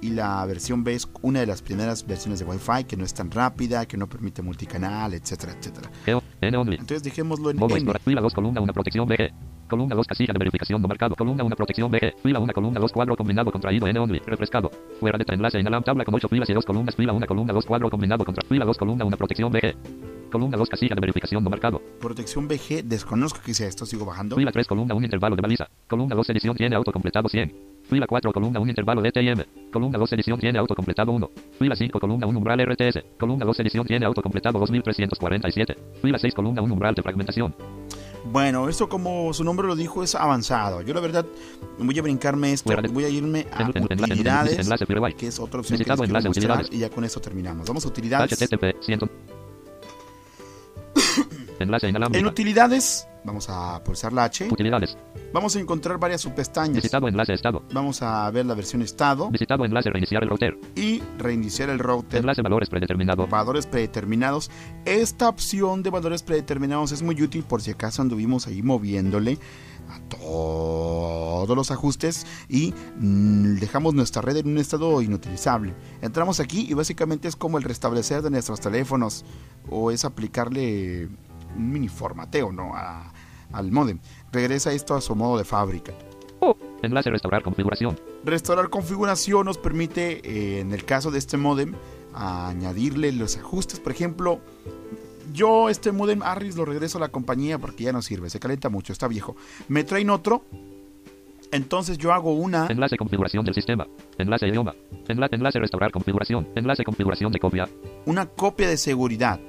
Y 0.00 0.10
la 0.10 0.44
versión 0.46 0.84
B 0.84 0.94
es 0.94 1.08
una 1.22 1.40
de 1.40 1.46
las 1.46 1.62
primeras 1.62 2.06
versiones 2.06 2.40
de 2.40 2.44
Wi-Fi 2.44 2.84
que 2.84 2.96
no 2.96 3.04
es 3.04 3.14
tan 3.14 3.30
rápida, 3.30 3.86
que 3.86 3.96
no 3.96 4.08
permite 4.08 4.42
multicanal, 4.42 5.14
etcétera, 5.14 5.54
etcétera. 5.58 5.90
Only. 6.42 6.76
Entonces 6.76 7.02
dejémoslo 7.02 7.50
en 7.50 7.58
N. 7.58 7.92
explorar. 9.66 9.96
Fila 9.96 9.96
2, 9.96 9.96
columna 9.96 9.96
1, 9.96 9.96
protección 9.96 9.96
BG. 9.96 9.96
Columna 9.96 9.96
2, 9.96 10.06
casilla 10.06 10.32
de 10.32 10.38
verificación 10.38 10.82
no 10.82 10.88
marcado. 10.88 11.14
Columna 11.16 11.44
1, 11.44 11.56
protección 11.56 11.90
BG. 11.90 12.14
Fila 12.22 12.40
1, 12.40 12.52
columna 12.52 12.80
2, 12.80 12.92
cuadro 12.92 13.16
combinado 13.16 13.52
contraído 13.52 13.86
N 13.86 13.98
only. 13.98 14.18
Refrescado. 14.20 14.70
Fuera 15.00 15.18
de 15.18 15.24
enlace 15.34 15.58
en 15.58 15.66
alam 15.66 15.82
tabla 15.82 16.04
con 16.04 16.14
8 16.14 16.28
filas 16.28 16.48
y 16.50 16.52
2 16.52 16.64
columnas. 16.64 16.94
Fila 16.94 17.12
1, 17.12 17.26
columna 17.26 17.52
2, 17.52 17.66
cuadro 17.66 17.90
combinado 17.90 18.24
contra. 18.24 18.46
Fila 18.48 18.64
2, 18.64 18.76
columna 18.76 19.04
1, 19.04 19.16
protección 19.16 19.52
BG. 19.52 19.74
Columna 20.30 20.56
2, 20.56 20.68
casilla 20.68 20.94
de 20.94 21.00
verificación 21.00 21.42
no 21.42 21.50
marcado. 21.50 21.80
Protección 22.00 22.48
BG, 22.48 22.84
desconozco 22.84 23.40
que 23.44 23.54
sea 23.54 23.68
esto, 23.68 23.86
sigo 23.86 24.04
bajando. 24.04 24.36
Fila 24.36 24.52
3, 24.52 24.66
columna 24.66 24.94
1, 24.94 25.04
intervalo 25.04 25.36
de 25.36 25.42
baliza. 25.42 25.68
Columna 25.86 26.14
2, 26.14 26.30
edición 26.30 26.56
tiene 26.56 26.76
autocompletado 26.76 27.28
100. 27.28 27.54
Fila 27.84 28.06
4, 28.06 28.32
columna 28.32 28.60
1, 28.60 28.70
intervalo 28.70 29.00
de 29.00 29.12
TM. 29.12 29.44
Columna 29.72 29.98
2, 29.98 30.12
edición 30.12 30.38
tiene 30.40 30.58
autocompletado 30.58 31.12
1. 31.12 31.30
Fila 31.58 31.76
5, 31.76 32.00
columna 32.00 32.26
1, 32.26 32.38
umbral 32.38 32.60
RTS. 32.60 33.04
Columna 33.18 33.44
2, 33.44 33.60
edición 33.60 33.86
tiene 33.86 34.06
autocompletado 34.06 34.58
2347. 34.58 35.76
Fila 36.02 36.18
6, 36.18 36.34
columna 36.34 36.62
1, 36.62 36.72
umbral 36.72 36.94
de 36.94 37.02
fragmentación. 37.02 37.54
Bueno, 38.30 38.68
esto 38.68 38.88
como 38.88 39.32
su 39.32 39.44
nombre 39.44 39.66
lo 39.66 39.76
dijo 39.76 40.02
es 40.02 40.14
avanzado. 40.14 40.82
Yo 40.82 40.94
la 40.94 41.00
verdad 41.00 41.26
voy 41.78 41.98
a 41.98 42.02
brincarme 42.02 42.52
esto, 42.52 42.74
voy 42.92 43.04
a 43.04 43.08
irme 43.08 43.46
a 43.52 43.68
utilidades, 43.68 44.68
que 45.16 45.28
es 45.28 45.38
otra 45.38 45.60
opción 45.60 45.78
que 45.78 45.84
les 45.84 46.00
quiero 46.00 46.22
mostrar 46.22 46.66
y 46.70 46.78
ya 46.78 46.90
con 46.90 47.04
eso 47.04 47.20
terminamos. 47.20 47.66
Vamos 47.66 47.84
a 47.84 47.88
utilidades. 47.88 48.32
HTTP 48.32 48.82
100. 48.82 49.00
Enlace 51.58 51.88
En 51.88 52.26
utilidades 52.26 53.06
vamos 53.26 53.48
a 53.50 53.82
pulsar 53.84 54.12
la 54.12 54.24
H. 54.24 54.48
Utilidades. 54.50 54.96
Vamos 55.34 55.54
a 55.56 55.60
encontrar 55.60 55.98
varias 55.98 56.22
subpestañas. 56.22 56.76
Visitado 56.76 57.08
enlace 57.08 57.34
estado. 57.34 57.62
Vamos 57.74 58.00
a 58.00 58.30
ver 58.30 58.46
la 58.46 58.54
versión 58.54 58.80
estado 58.80 59.28
Visitado 59.30 59.64
enlace 59.66 59.90
reiniciar 59.90 60.22
el 60.22 60.30
router. 60.30 60.56
y 60.74 61.02
reiniciar 61.18 61.68
el 61.68 61.78
router. 61.78 62.20
Enlace 62.20 62.40
valores 62.40 62.70
predeterminado. 62.70 63.26
Valores 63.26 63.66
predeterminados. 63.66 64.50
Esta 64.86 65.28
opción 65.28 65.82
de 65.82 65.90
valores 65.90 66.22
predeterminados 66.22 66.92
es 66.92 67.02
muy 67.02 67.20
útil 67.20 67.42
por 67.42 67.60
si 67.60 67.72
acaso 67.72 68.00
anduvimos 68.00 68.46
ahí 68.46 68.62
moviéndole 68.62 69.38
a 69.90 70.00
todos 70.08 71.56
los 71.56 71.70
ajustes 71.70 72.26
y 72.48 72.72
mm, 72.98 73.56
dejamos 73.58 73.94
nuestra 73.94 74.22
red 74.22 74.36
en 74.38 74.48
un 74.48 74.58
estado 74.58 75.00
inutilizable. 75.02 75.74
Entramos 76.02 76.40
aquí 76.40 76.66
y 76.68 76.74
básicamente 76.74 77.28
es 77.28 77.36
como 77.36 77.58
el 77.58 77.64
restablecer 77.64 78.22
de 78.22 78.30
nuestros 78.30 78.60
teléfonos 78.60 79.24
o 79.70 79.90
es 79.90 80.04
aplicarle 80.04 81.08
un 81.56 81.72
mini 81.72 81.88
formateo 81.88 82.52
¿no? 82.52 82.74
A- 82.74 83.12
al 83.52 83.70
modem. 83.72 83.98
Regresa 84.32 84.72
esto 84.72 84.94
a 84.94 85.00
su 85.00 85.14
modo 85.14 85.38
de 85.38 85.44
fábrica. 85.44 85.92
Oh. 86.40 86.56
Enlace 86.82 87.10
restaurar 87.10 87.42
configuración. 87.42 87.98
Restaurar 88.24 88.68
configuración 88.68 89.46
nos 89.46 89.58
permite, 89.58 90.20
eh, 90.24 90.60
en 90.60 90.72
el 90.72 90.84
caso 90.84 91.10
de 91.10 91.18
este 91.18 91.36
modem, 91.36 91.74
añadirle 92.14 93.12
los 93.12 93.36
ajustes. 93.36 93.80
Por 93.80 93.92
ejemplo, 93.92 94.40
yo 95.32 95.68
este 95.68 95.92
modem 95.92 96.22
Arris 96.22 96.56
lo 96.56 96.64
regreso 96.64 96.98
a 96.98 97.00
la 97.00 97.08
compañía 97.08 97.58
porque 97.58 97.84
ya 97.84 97.92
no 97.92 98.02
sirve, 98.02 98.30
se 98.30 98.38
calienta 98.40 98.68
mucho, 98.68 98.92
está 98.92 99.08
viejo. 99.08 99.36
Me 99.68 99.84
traen 99.84 100.10
otro, 100.10 100.44
entonces 101.52 101.98
yo 101.98 102.12
hago 102.12 102.32
una, 102.34 102.66
Enlace 102.68 102.96
configuración 102.96 103.44
del 103.44 103.54
sistema. 103.54 103.86
Enlace 104.18 104.48
idioma. 104.48 104.74
Enla- 105.08 105.28
enlace 105.30 105.58
restaurar 105.58 105.90
configuración. 105.92 106.48
Enlace 106.54 106.84
configuración 106.84 107.32
de 107.32 107.38
copia. 107.38 107.68
una 108.04 108.26
copia 108.26 108.68
de 108.68 108.76
seguridad, 108.76 109.40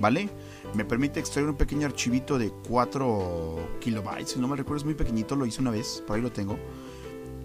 ¿vale? 0.00 0.28
Me 0.74 0.84
permite 0.84 1.20
extraer 1.20 1.48
un 1.48 1.56
pequeño 1.56 1.86
archivito 1.86 2.38
de 2.38 2.50
4 2.68 3.58
kilobytes, 3.80 4.30
si 4.30 4.40
no 4.40 4.48
me 4.48 4.56
recuerdo 4.56 4.78
es 4.78 4.84
muy 4.84 4.94
pequeñito, 4.94 5.36
lo 5.36 5.46
hice 5.46 5.60
una 5.60 5.70
vez, 5.70 6.02
por 6.06 6.16
ahí 6.16 6.22
lo 6.22 6.32
tengo. 6.32 6.58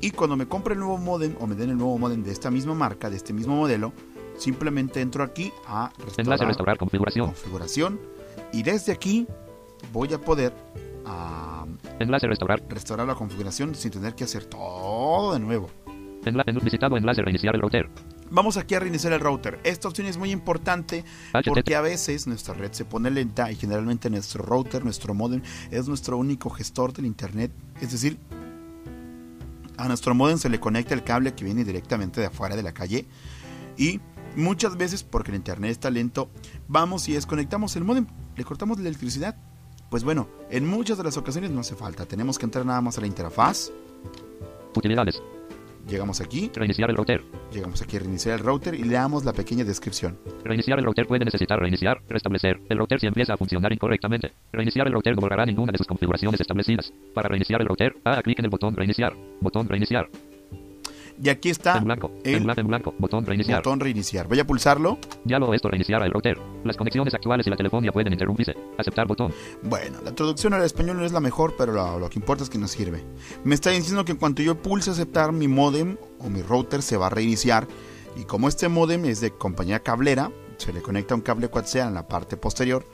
Y 0.01 0.11
cuando 0.11 0.35
me 0.37 0.47
compre 0.47 0.73
el 0.73 0.79
nuevo 0.79 0.97
modem 0.97 1.35
o 1.39 1.45
me 1.45 1.55
den 1.55 1.69
el 1.71 1.77
nuevo 1.77 1.97
modem 1.97 2.23
de 2.23 2.31
esta 2.31 2.49
misma 2.49 2.73
marca, 2.73 3.09
de 3.09 3.17
este 3.17 3.33
mismo 3.33 3.55
modelo, 3.55 3.91
simplemente 4.37 5.01
entro 5.01 5.23
aquí 5.23 5.51
a 5.67 5.91
restaurar 6.05 6.39
restaurar 6.47 6.77
configuración. 6.77 7.25
configuración 7.27 7.99
y 8.53 8.63
desde 8.63 8.93
aquí 8.93 9.27
voy 9.91 10.11
a 10.13 10.19
poder 10.21 10.53
ah, 11.05 11.65
Enlace 11.99 12.27
restaurar. 12.27 12.63
restaurar 12.69 13.05
la 13.07 13.15
configuración 13.15 13.75
sin 13.75 13.91
tener 13.91 14.15
que 14.15 14.23
hacer 14.23 14.45
todo 14.45 15.33
de 15.33 15.39
nuevo. 15.39 15.69
Enla- 16.25 16.43
en- 16.47 16.59
visitado 16.59 16.95
enlace 16.97 17.21
reiniciar 17.21 17.55
el 17.55 17.61
router. 17.61 17.89
Vamos 18.31 18.57
aquí 18.57 18.75
a 18.75 18.79
reiniciar 18.79 19.13
el 19.13 19.19
router. 19.19 19.59
Esta 19.63 19.87
opción 19.87 20.07
es 20.07 20.17
muy 20.17 20.31
importante 20.31 21.03
porque 21.45 21.75
a 21.75 21.81
veces 21.81 22.27
nuestra 22.27 22.53
red 22.53 22.71
se 22.71 22.85
pone 22.85 23.09
lenta 23.09 23.51
y 23.51 23.55
generalmente 23.55 24.09
nuestro 24.09 24.43
router, 24.43 24.83
nuestro 24.83 25.13
modem, 25.13 25.41
es 25.71 25.87
nuestro 25.87 26.17
único 26.17 26.49
gestor 26.49 26.93
del 26.93 27.05
internet. 27.05 27.51
Es 27.81 27.91
decir, 27.91 28.17
a 29.77 29.87
nuestro 29.87 30.13
modem 30.13 30.37
se 30.37 30.49
le 30.49 30.59
conecta 30.59 30.93
el 30.93 31.03
cable 31.03 31.33
que 31.33 31.43
viene 31.43 31.63
directamente 31.63 32.21
de 32.21 32.27
afuera 32.27 32.55
de 32.55 32.63
la 32.63 32.73
calle 32.73 33.05
y 33.77 33.99
muchas 34.35 34.77
veces 34.77 35.03
porque 35.03 35.31
el 35.31 35.37
internet 35.37 35.71
está 35.71 35.89
lento, 35.89 36.29
vamos 36.67 37.07
y 37.09 37.13
desconectamos 37.13 37.75
el 37.77 37.83
modem, 37.83 38.05
le 38.35 38.43
cortamos 38.43 38.77
la 38.79 38.89
electricidad. 38.89 39.35
Pues 39.89 40.03
bueno, 40.03 40.29
en 40.51 40.67
muchas 40.67 40.99
de 40.99 41.03
las 41.03 41.17
ocasiones 41.17 41.49
no 41.49 41.61
hace 41.61 41.75
falta, 41.75 42.05
tenemos 42.05 42.37
que 42.37 42.45
entrar 42.45 42.65
nada 42.65 42.81
más 42.81 42.97
a 42.97 43.01
la 43.01 43.07
interfaz. 43.07 43.71
Utilidades. 44.75 45.19
Llegamos 45.89 46.21
aquí. 46.21 46.51
Reiniciar 46.53 46.89
el 46.89 46.95
router. 46.95 47.23
Llegamos 47.51 47.81
aquí 47.81 47.97
a 47.97 47.99
reiniciar 47.99 48.39
el 48.39 48.45
router 48.45 48.75
y 48.75 48.83
le 48.83 48.93
damos 48.93 49.25
la 49.25 49.33
pequeña 49.33 49.63
descripción. 49.63 50.19
Reiniciar 50.43 50.77
el 50.77 50.85
router 50.85 51.07
puede 51.07 51.25
necesitar 51.25 51.59
reiniciar, 51.59 52.01
restablecer. 52.07 52.59
El 52.69 52.77
router 52.77 52.99
si 52.99 53.07
empieza 53.07 53.33
a 53.33 53.37
funcionar 53.37 53.73
incorrectamente. 53.73 54.33
Reiniciar 54.53 54.87
el 54.87 54.93
router 54.93 55.15
no 55.15 55.21
borrará 55.21 55.45
ninguna 55.45 55.71
de 55.71 55.77
sus 55.77 55.87
configuraciones 55.87 56.39
establecidas. 56.39 56.93
Para 57.13 57.29
reiniciar 57.29 57.61
el 57.61 57.67
router, 57.67 57.95
haga 58.03 58.21
clic 58.21 58.39
en 58.39 58.45
el 58.45 58.51
botón 58.51 58.75
reiniciar. 58.75 59.13
Botón 59.41 59.67
reiniciar. 59.67 60.09
Y 61.21 61.27
aquí 61.27 61.49
está 61.49 61.77
en 61.77 61.83
blanco, 61.83 62.11
el 62.23 62.49
en 62.49 62.67
blanco, 62.67 62.93
botón 62.97 63.25
reiniciar. 63.25 63.59
Botón 63.59 63.81
reiniciar. 63.81 64.27
Voy 64.27 64.39
a 64.39 64.47
pulsarlo. 64.47 64.97
Ya 65.25 65.37
lo 65.37 65.53
esto 65.53 65.67
reiniciará 65.67 66.05
el 66.05 66.11
router. 66.11 66.37
Las 66.63 66.77
conexiones 66.77 67.13
actuales 67.13 67.45
y 67.45 67.49
la 67.49 67.57
telefonía 67.57 67.91
pueden 67.91 68.13
interrumpirse. 68.13 68.55
Aceptar 68.77 69.05
botón. 69.05 69.33
Bueno, 69.63 69.97
la 70.03 70.15
traducción 70.15 70.53
al 70.53 70.63
español 70.63 70.97
no 70.97 71.05
es 71.05 71.11
la 71.11 71.19
mejor, 71.19 71.55
pero 71.57 71.73
lo, 71.73 71.99
lo, 71.99 72.09
que 72.09 72.19
importa 72.19 72.43
es 72.43 72.49
que 72.49 72.57
nos 72.57 72.71
sirve. 72.71 73.03
Me 73.43 73.53
está 73.53 73.71
diciendo 73.71 74.05
que 74.05 74.13
en 74.13 74.17
cuanto 74.17 74.41
yo 74.41 74.61
pulse 74.61 74.91
aceptar, 74.91 75.33
mi 75.33 75.49
modem 75.49 75.97
o 76.19 76.29
mi 76.29 76.41
router 76.41 76.81
se 76.81 76.95
va 76.95 77.07
a 77.07 77.09
reiniciar. 77.09 77.67
Y 78.15 78.23
como 78.23 78.47
este 78.47 78.69
modem 78.69 79.03
es 79.05 79.19
de 79.19 79.31
compañía 79.31 79.79
cablera, 79.79 80.31
se 80.57 80.71
le 80.71 80.81
conecta 80.81 81.15
un 81.15 81.21
cable 81.21 81.49
sea 81.65 81.87
en 81.87 81.93
la 81.93 82.07
parte 82.07 82.37
posterior 82.37 82.85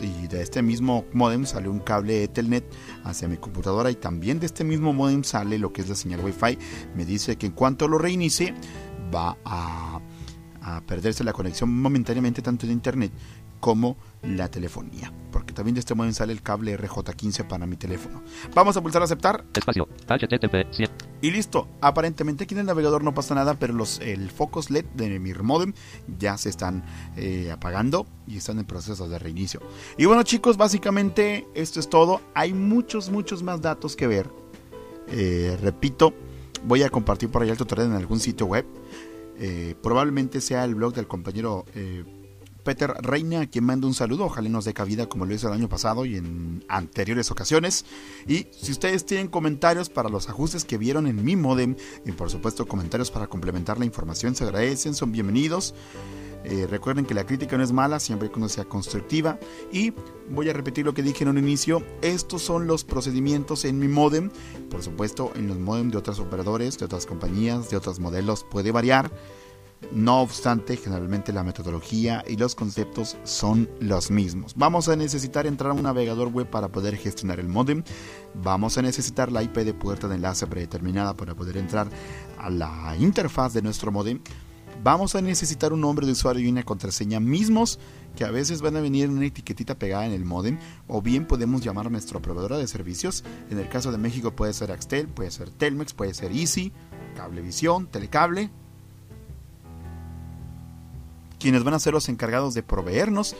y 0.00 0.26
de 0.28 0.42
este 0.42 0.62
mismo 0.62 1.04
modem 1.12 1.44
sale 1.44 1.68
un 1.68 1.80
cable 1.80 2.24
Ethernet 2.24 2.64
hacia 3.04 3.28
mi 3.28 3.36
computadora 3.36 3.90
y 3.90 3.96
también 3.96 4.40
de 4.40 4.46
este 4.46 4.64
mismo 4.64 4.92
modem 4.92 5.24
sale 5.24 5.58
lo 5.58 5.72
que 5.72 5.82
es 5.82 5.88
la 5.88 5.94
señal 5.94 6.20
Wi-Fi. 6.20 6.58
Me 6.94 7.04
dice 7.04 7.36
que 7.36 7.46
en 7.46 7.52
cuanto 7.52 7.88
lo 7.88 7.98
reinicie 7.98 8.54
va 9.14 9.36
a, 9.44 10.00
a 10.62 10.80
perderse 10.82 11.24
la 11.24 11.32
conexión 11.32 11.70
momentáneamente 11.70 12.42
tanto 12.42 12.66
de 12.66 12.72
internet 12.72 13.12
como 13.60 13.96
la 14.22 14.50
telefonía. 14.50 15.12
Porque 15.30 15.52
también 15.52 15.74
de 15.74 15.80
este 15.80 15.94
modem 15.94 16.12
sale 16.12 16.32
el 16.32 16.42
cable 16.42 16.76
RJ15 16.78 17.46
para 17.46 17.66
mi 17.66 17.76
teléfono. 17.76 18.22
Vamos 18.54 18.76
a 18.76 18.82
pulsar 18.82 19.02
aceptar. 19.02 19.44
Espacio. 19.54 19.88
HTTP. 20.08 20.66
Y 21.22 21.30
listo. 21.30 21.68
Aparentemente 21.80 22.44
aquí 22.44 22.54
en 22.54 22.60
el 22.60 22.66
navegador 22.66 23.04
no 23.04 23.14
pasa 23.14 23.34
nada, 23.34 23.54
pero 23.54 23.72
los 23.72 24.00
el 24.00 24.30
focos 24.30 24.70
LED 24.70 24.86
de 24.94 25.18
mi 25.18 25.32
modem 25.34 25.72
ya 26.18 26.36
se 26.36 26.48
están 26.48 26.84
eh, 27.16 27.50
apagando 27.50 28.06
y 28.26 28.36
están 28.36 28.58
en 28.58 28.64
proceso 28.64 29.08
de 29.08 29.18
reinicio. 29.18 29.60
Y 29.96 30.06
bueno 30.06 30.22
chicos, 30.22 30.56
básicamente 30.56 31.46
esto 31.54 31.80
es 31.80 31.88
todo. 31.88 32.20
Hay 32.34 32.52
muchos, 32.52 33.10
muchos 33.10 33.42
más 33.42 33.60
datos 33.60 33.96
que 33.96 34.06
ver. 34.06 34.28
Eh, 35.08 35.56
repito, 35.60 36.14
voy 36.64 36.82
a 36.82 36.90
compartir 36.90 37.30
por 37.30 37.42
ahí 37.42 37.50
el 37.50 37.56
tutorial 37.56 37.88
en 37.88 37.94
algún 37.94 38.20
sitio 38.20 38.46
web. 38.46 38.66
Eh, 39.38 39.74
probablemente 39.82 40.40
sea 40.40 40.64
el 40.64 40.74
blog 40.74 40.92
del 40.92 41.06
compañero 41.06 41.64
Peter 42.62 42.92
Reina, 43.00 43.42
a 43.42 43.46
quien 43.46 43.64
mando 43.64 43.86
un 43.86 43.94
saludo. 43.94 44.26
Ojalá 44.26 44.48
nos 44.48 44.64
dé 44.64 44.74
cabida 44.74 45.08
como 45.08 45.26
lo 45.26 45.34
hizo 45.34 45.48
el 45.48 45.54
año 45.54 45.68
pasado 45.68 46.04
y 46.04 46.16
en 46.16 46.64
anteriores 46.68 47.30
ocasiones. 47.30 47.84
Y 48.26 48.46
si 48.52 48.72
ustedes 48.72 49.04
tienen 49.04 49.28
comentarios 49.28 49.88
para 49.88 50.08
los 50.08 50.28
ajustes 50.28 50.64
que 50.64 50.78
vieron 50.78 51.06
en 51.06 51.24
mi 51.24 51.36
modem 51.36 51.76
y 52.04 52.12
por 52.12 52.30
supuesto 52.30 52.66
comentarios 52.66 53.10
para 53.10 53.26
complementar 53.26 53.78
la 53.78 53.84
información, 53.84 54.34
se 54.34 54.44
agradecen, 54.44 54.94
son 54.94 55.12
bienvenidos. 55.12 55.74
Eh, 56.42 56.66
recuerden 56.66 57.04
que 57.04 57.12
la 57.12 57.26
crítica 57.26 57.58
no 57.58 57.62
es 57.62 57.72
mala 57.72 58.00
siempre 58.00 58.28
y 58.28 58.30
cuando 58.30 58.48
sea 58.48 58.64
constructiva. 58.64 59.38
Y 59.72 59.92
voy 60.30 60.48
a 60.48 60.52
repetir 60.52 60.84
lo 60.84 60.94
que 60.94 61.02
dije 61.02 61.24
en 61.24 61.30
un 61.30 61.38
inicio. 61.38 61.84
Estos 62.02 62.42
son 62.42 62.66
los 62.66 62.84
procedimientos 62.84 63.64
en 63.64 63.78
mi 63.78 63.88
modem. 63.88 64.30
Por 64.70 64.82
supuesto, 64.82 65.32
en 65.34 65.48
los 65.48 65.58
modem 65.58 65.90
de 65.90 65.98
otros 65.98 66.18
operadores, 66.18 66.78
de 66.78 66.86
otras 66.86 67.06
compañías, 67.06 67.70
de 67.70 67.76
otros 67.76 68.00
modelos 68.00 68.44
puede 68.44 68.72
variar. 68.72 69.10
No 69.92 70.20
obstante, 70.20 70.76
generalmente 70.76 71.32
la 71.32 71.42
metodología 71.42 72.22
y 72.28 72.36
los 72.36 72.54
conceptos 72.54 73.16
son 73.24 73.68
los 73.80 74.10
mismos. 74.10 74.54
Vamos 74.56 74.88
a 74.88 74.94
necesitar 74.94 75.46
entrar 75.46 75.72
a 75.72 75.74
un 75.74 75.82
navegador 75.82 76.28
web 76.28 76.48
para 76.48 76.68
poder 76.68 76.96
gestionar 76.96 77.40
el 77.40 77.48
modem. 77.48 77.82
Vamos 78.34 78.78
a 78.78 78.82
necesitar 78.82 79.32
la 79.32 79.42
IP 79.42 79.56
de 79.58 79.74
puerta 79.74 80.06
de 80.06 80.14
enlace 80.14 80.46
predeterminada 80.46 81.14
para 81.16 81.34
poder 81.34 81.56
entrar 81.56 81.88
a 82.38 82.50
la 82.50 82.94
interfaz 83.00 83.52
de 83.52 83.62
nuestro 83.62 83.90
modem. 83.90 84.20
Vamos 84.82 85.14
a 85.14 85.20
necesitar 85.20 85.72
un 85.72 85.80
nombre 85.80 86.06
de 86.06 86.12
usuario 86.12 86.46
y 86.46 86.50
una 86.50 86.62
contraseña 86.62 87.18
mismos 87.18 87.78
que 88.16 88.24
a 88.24 88.30
veces 88.30 88.62
van 88.62 88.76
a 88.76 88.80
venir 88.80 89.06
en 89.06 89.16
una 89.16 89.26
etiquetita 89.26 89.78
pegada 89.78 90.06
en 90.06 90.12
el 90.12 90.24
modem 90.24 90.58
o 90.86 91.02
bien 91.02 91.26
podemos 91.26 91.62
llamar 91.62 91.88
a 91.88 91.90
nuestra 91.90 92.20
proveedora 92.20 92.58
de 92.58 92.68
servicios. 92.68 93.24
En 93.50 93.58
el 93.58 93.68
caso 93.68 93.90
de 93.90 93.98
México 93.98 94.36
puede 94.36 94.52
ser 94.52 94.70
Axtel, 94.70 95.08
puede 95.08 95.32
ser 95.32 95.50
Telmex, 95.50 95.94
puede 95.94 96.14
ser 96.14 96.32
Easy, 96.32 96.72
Cablevisión, 97.16 97.88
Telecable 97.88 98.50
quienes 101.40 101.64
van 101.64 101.74
a 101.74 101.80
ser 101.80 101.94
los 101.94 102.08
encargados 102.08 102.54
de 102.54 102.62
proveernos 102.62 103.34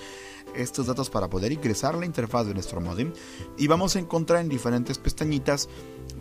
estos 0.55 0.87
datos 0.87 1.11
para 1.11 1.31
poder 1.31 1.53
ingresar 1.53 1.95
a 1.95 1.99
la 1.99 2.07
interfaz 2.07 2.47
de 2.47 2.55
nuestro 2.55 2.81
modem 2.81 3.13
y 3.57 3.67
vamos 3.67 3.95
a 3.95 3.99
encontrar 3.99 4.41
en 4.41 4.49
diferentes 4.49 4.99
pestañitas 4.99 5.69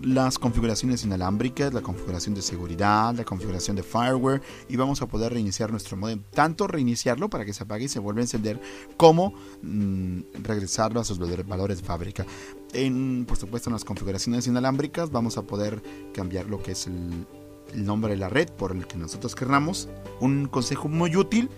las 0.02 0.40
configuraciones 0.40 1.04
inalámbricas, 1.04 1.74
la 1.74 1.82
configuración 1.82 2.36
de 2.36 2.42
seguridad, 2.42 3.14
la 3.16 3.26
configuración 3.26 3.76
de 3.76 3.84
fireware 3.84 4.42
y 4.68 4.76
vamos 4.76 5.02
a 5.02 5.08
poder 5.08 5.34
reiniciar 5.34 5.72
nuestro 5.72 5.98
modem, 5.98 6.22
tanto 6.32 6.68
reiniciarlo 6.68 7.30
para 7.30 7.44
que 7.44 7.54
se 7.54 7.64
apague 7.64 7.86
y 7.86 7.90
se 7.90 8.00
vuelva 8.00 8.20
a 8.20 8.24
encender 8.24 8.62
como 8.98 9.34
mm, 9.62 10.20
regresarlo 10.44 11.00
a 11.00 11.04
sus 11.04 11.20
valores 11.20 11.82
de 11.82 11.84
fábrica. 11.84 12.26
En, 12.74 13.26
por 13.26 13.38
supuesto, 13.38 13.70
en 13.70 13.74
las 13.74 13.84
configuraciones 13.84 14.48
inalámbricas 14.48 15.12
vamos 15.12 15.38
a 15.38 15.42
poder 15.42 15.82
cambiar 16.14 16.46
lo 16.46 16.62
que 16.62 16.74
es 16.74 16.88
el, 16.88 17.26
nombre 17.74 18.14
de 18.14 18.18
la 18.18 18.30
red 18.30 18.50
por 18.50 18.72
el 18.72 18.88
que 18.88 18.98
nosotros 18.98 19.36
querramos. 19.36 19.90
Un 20.20 20.48
consejo 20.48 20.88
muy 20.88 21.16
útil 21.16 21.50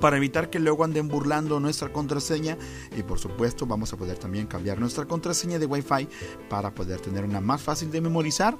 para 0.00 0.16
evitar 0.16 0.50
que 0.50 0.58
luego 0.58 0.84
anden 0.84 1.08
burlando 1.08 1.60
nuestra 1.60 1.92
contraseña 1.92 2.56
y 2.96 3.02
por 3.02 3.18
supuesto 3.18 3.66
vamos 3.66 3.92
a 3.92 3.96
poder 3.96 4.18
también 4.18 4.46
cambiar 4.46 4.78
nuestra 4.78 5.04
contraseña 5.04 5.58
de 5.58 5.66
Wi-Fi 5.66 6.08
para 6.48 6.74
poder 6.74 7.00
tener 7.00 7.24
una 7.24 7.40
más 7.40 7.62
fácil 7.62 7.90
de 7.90 8.00
memorizar 8.00 8.58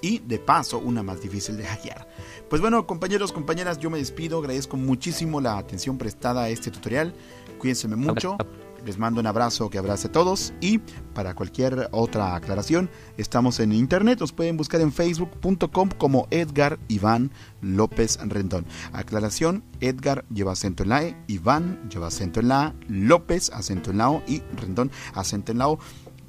y 0.00 0.18
de 0.18 0.38
paso 0.38 0.78
una 0.78 1.02
más 1.02 1.22
difícil 1.22 1.56
de 1.56 1.64
hackear. 1.64 2.06
Pues 2.50 2.60
bueno 2.60 2.86
compañeros, 2.86 3.32
compañeras, 3.32 3.78
yo 3.78 3.88
me 3.88 3.98
despido, 3.98 4.38
agradezco 4.38 4.76
muchísimo 4.76 5.40
la 5.40 5.56
atención 5.56 5.96
prestada 5.96 6.42
a 6.42 6.48
este 6.50 6.70
tutorial, 6.70 7.14
cuídense 7.58 7.88
mucho. 7.88 8.36
Les 8.84 8.98
mando 8.98 9.20
un 9.20 9.26
abrazo 9.26 9.70
que 9.70 9.78
abrace 9.78 10.08
a 10.08 10.12
todos 10.12 10.52
y 10.60 10.78
para 11.14 11.34
cualquier 11.34 11.88
otra 11.90 12.34
aclaración 12.34 12.90
estamos 13.16 13.58
en 13.60 13.72
internet, 13.72 14.20
nos 14.20 14.32
pueden 14.32 14.58
buscar 14.58 14.82
en 14.82 14.92
facebook.com 14.92 15.88
como 15.96 16.28
Edgar 16.30 16.78
Iván 16.88 17.30
López 17.62 18.18
Rendón. 18.22 18.66
Aclaración, 18.92 19.64
Edgar 19.80 20.26
lleva 20.28 20.52
acento 20.52 20.82
en 20.82 20.90
la 20.90 21.02
E, 21.02 21.16
Iván 21.28 21.88
lleva 21.88 22.08
acento 22.08 22.40
en 22.40 22.48
la 22.48 22.66
A, 22.66 22.74
López 22.88 23.50
acento 23.50 23.90
en 23.90 23.98
la 23.98 24.10
O 24.10 24.22
y 24.26 24.42
Rendón 24.56 24.90
acento 25.14 25.52
en 25.52 25.58
la 25.58 25.68
O, 25.68 25.78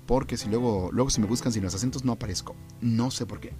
porque 0.05 0.37
si 0.37 0.47
luego, 0.47 0.89
luego 0.93 1.09
si 1.09 1.19
me 1.19 1.27
buscan 1.27 1.51
sin 1.51 1.63
los 1.63 1.75
acentos 1.75 2.05
no 2.05 2.13
aparezco, 2.13 2.55
no 2.79 3.11
sé 3.11 3.25
por 3.25 3.41
qué. 3.41 3.53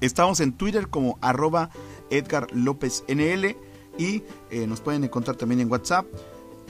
Estamos 0.00 0.40
en 0.40 0.52
Twitter 0.52 0.88
como 0.88 1.16
arroba 1.20 1.70
Edgar 2.10 2.48
López 2.52 3.04
NL 3.06 3.56
y 3.98 4.22
eh, 4.50 4.66
nos 4.66 4.80
pueden 4.80 5.04
encontrar 5.04 5.36
también 5.36 5.60
en 5.60 5.70
WhatsApp 5.70 6.06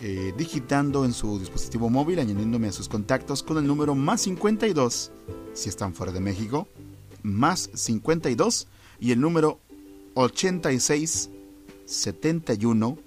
eh, 0.03 0.33
digitando 0.37 1.05
en 1.05 1.13
su 1.13 1.39
dispositivo 1.39 1.91
móvil, 1.91 2.19
añadiéndome 2.21 2.69
a 2.69 2.73
sus 2.73 2.89
contactos 2.89 3.43
con 3.43 3.59
el 3.59 3.67
número 3.67 3.95
más 3.95 4.23
52, 4.23 5.13
si 5.53 5.69
están 5.69 5.95
fuera 5.95 6.13
de 6.13 6.21
México, 6.21 6.69
más 7.23 7.71
52 7.75 8.67
y 8.99 9.13
el 9.13 9.21
número 9.21 9.61
86 10.15 11.31
71 11.85 12.99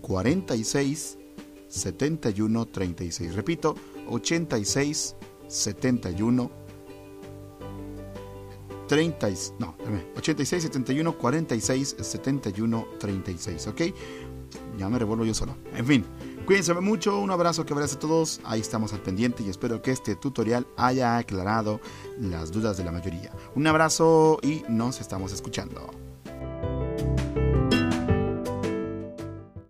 46 0.00 1.18
71 1.68 2.66
36. 2.66 3.34
Repito, 3.34 3.74
86 4.08 5.16
71 5.48 6.62
30, 8.88 9.30
no, 9.58 9.74
86 10.16 10.64
71 10.64 11.16
46 11.16 11.96
71 11.98 12.86
36, 12.98 13.66
¿ok? 13.68 13.80
Ya 14.78 14.88
me 14.88 14.98
revuelvo 14.98 15.24
yo 15.24 15.34
solo. 15.34 15.56
En 15.74 15.86
fin, 15.86 16.04
cuídense 16.46 16.74
mucho, 16.74 17.20
un 17.20 17.30
abrazo 17.30 17.64
que 17.64 17.72
abrace 17.72 17.96
a 17.96 17.98
todos, 17.98 18.40
ahí 18.44 18.60
estamos 18.60 18.92
al 18.92 19.00
pendiente 19.00 19.42
y 19.42 19.48
espero 19.48 19.82
que 19.82 19.90
este 19.90 20.16
tutorial 20.16 20.66
haya 20.76 21.16
aclarado 21.16 21.80
las 22.18 22.52
dudas 22.52 22.76
de 22.76 22.84
la 22.84 22.92
mayoría. 22.92 23.32
Un 23.54 23.66
abrazo 23.66 24.38
y 24.42 24.62
nos 24.68 25.00
estamos 25.00 25.32
escuchando. 25.32 26.11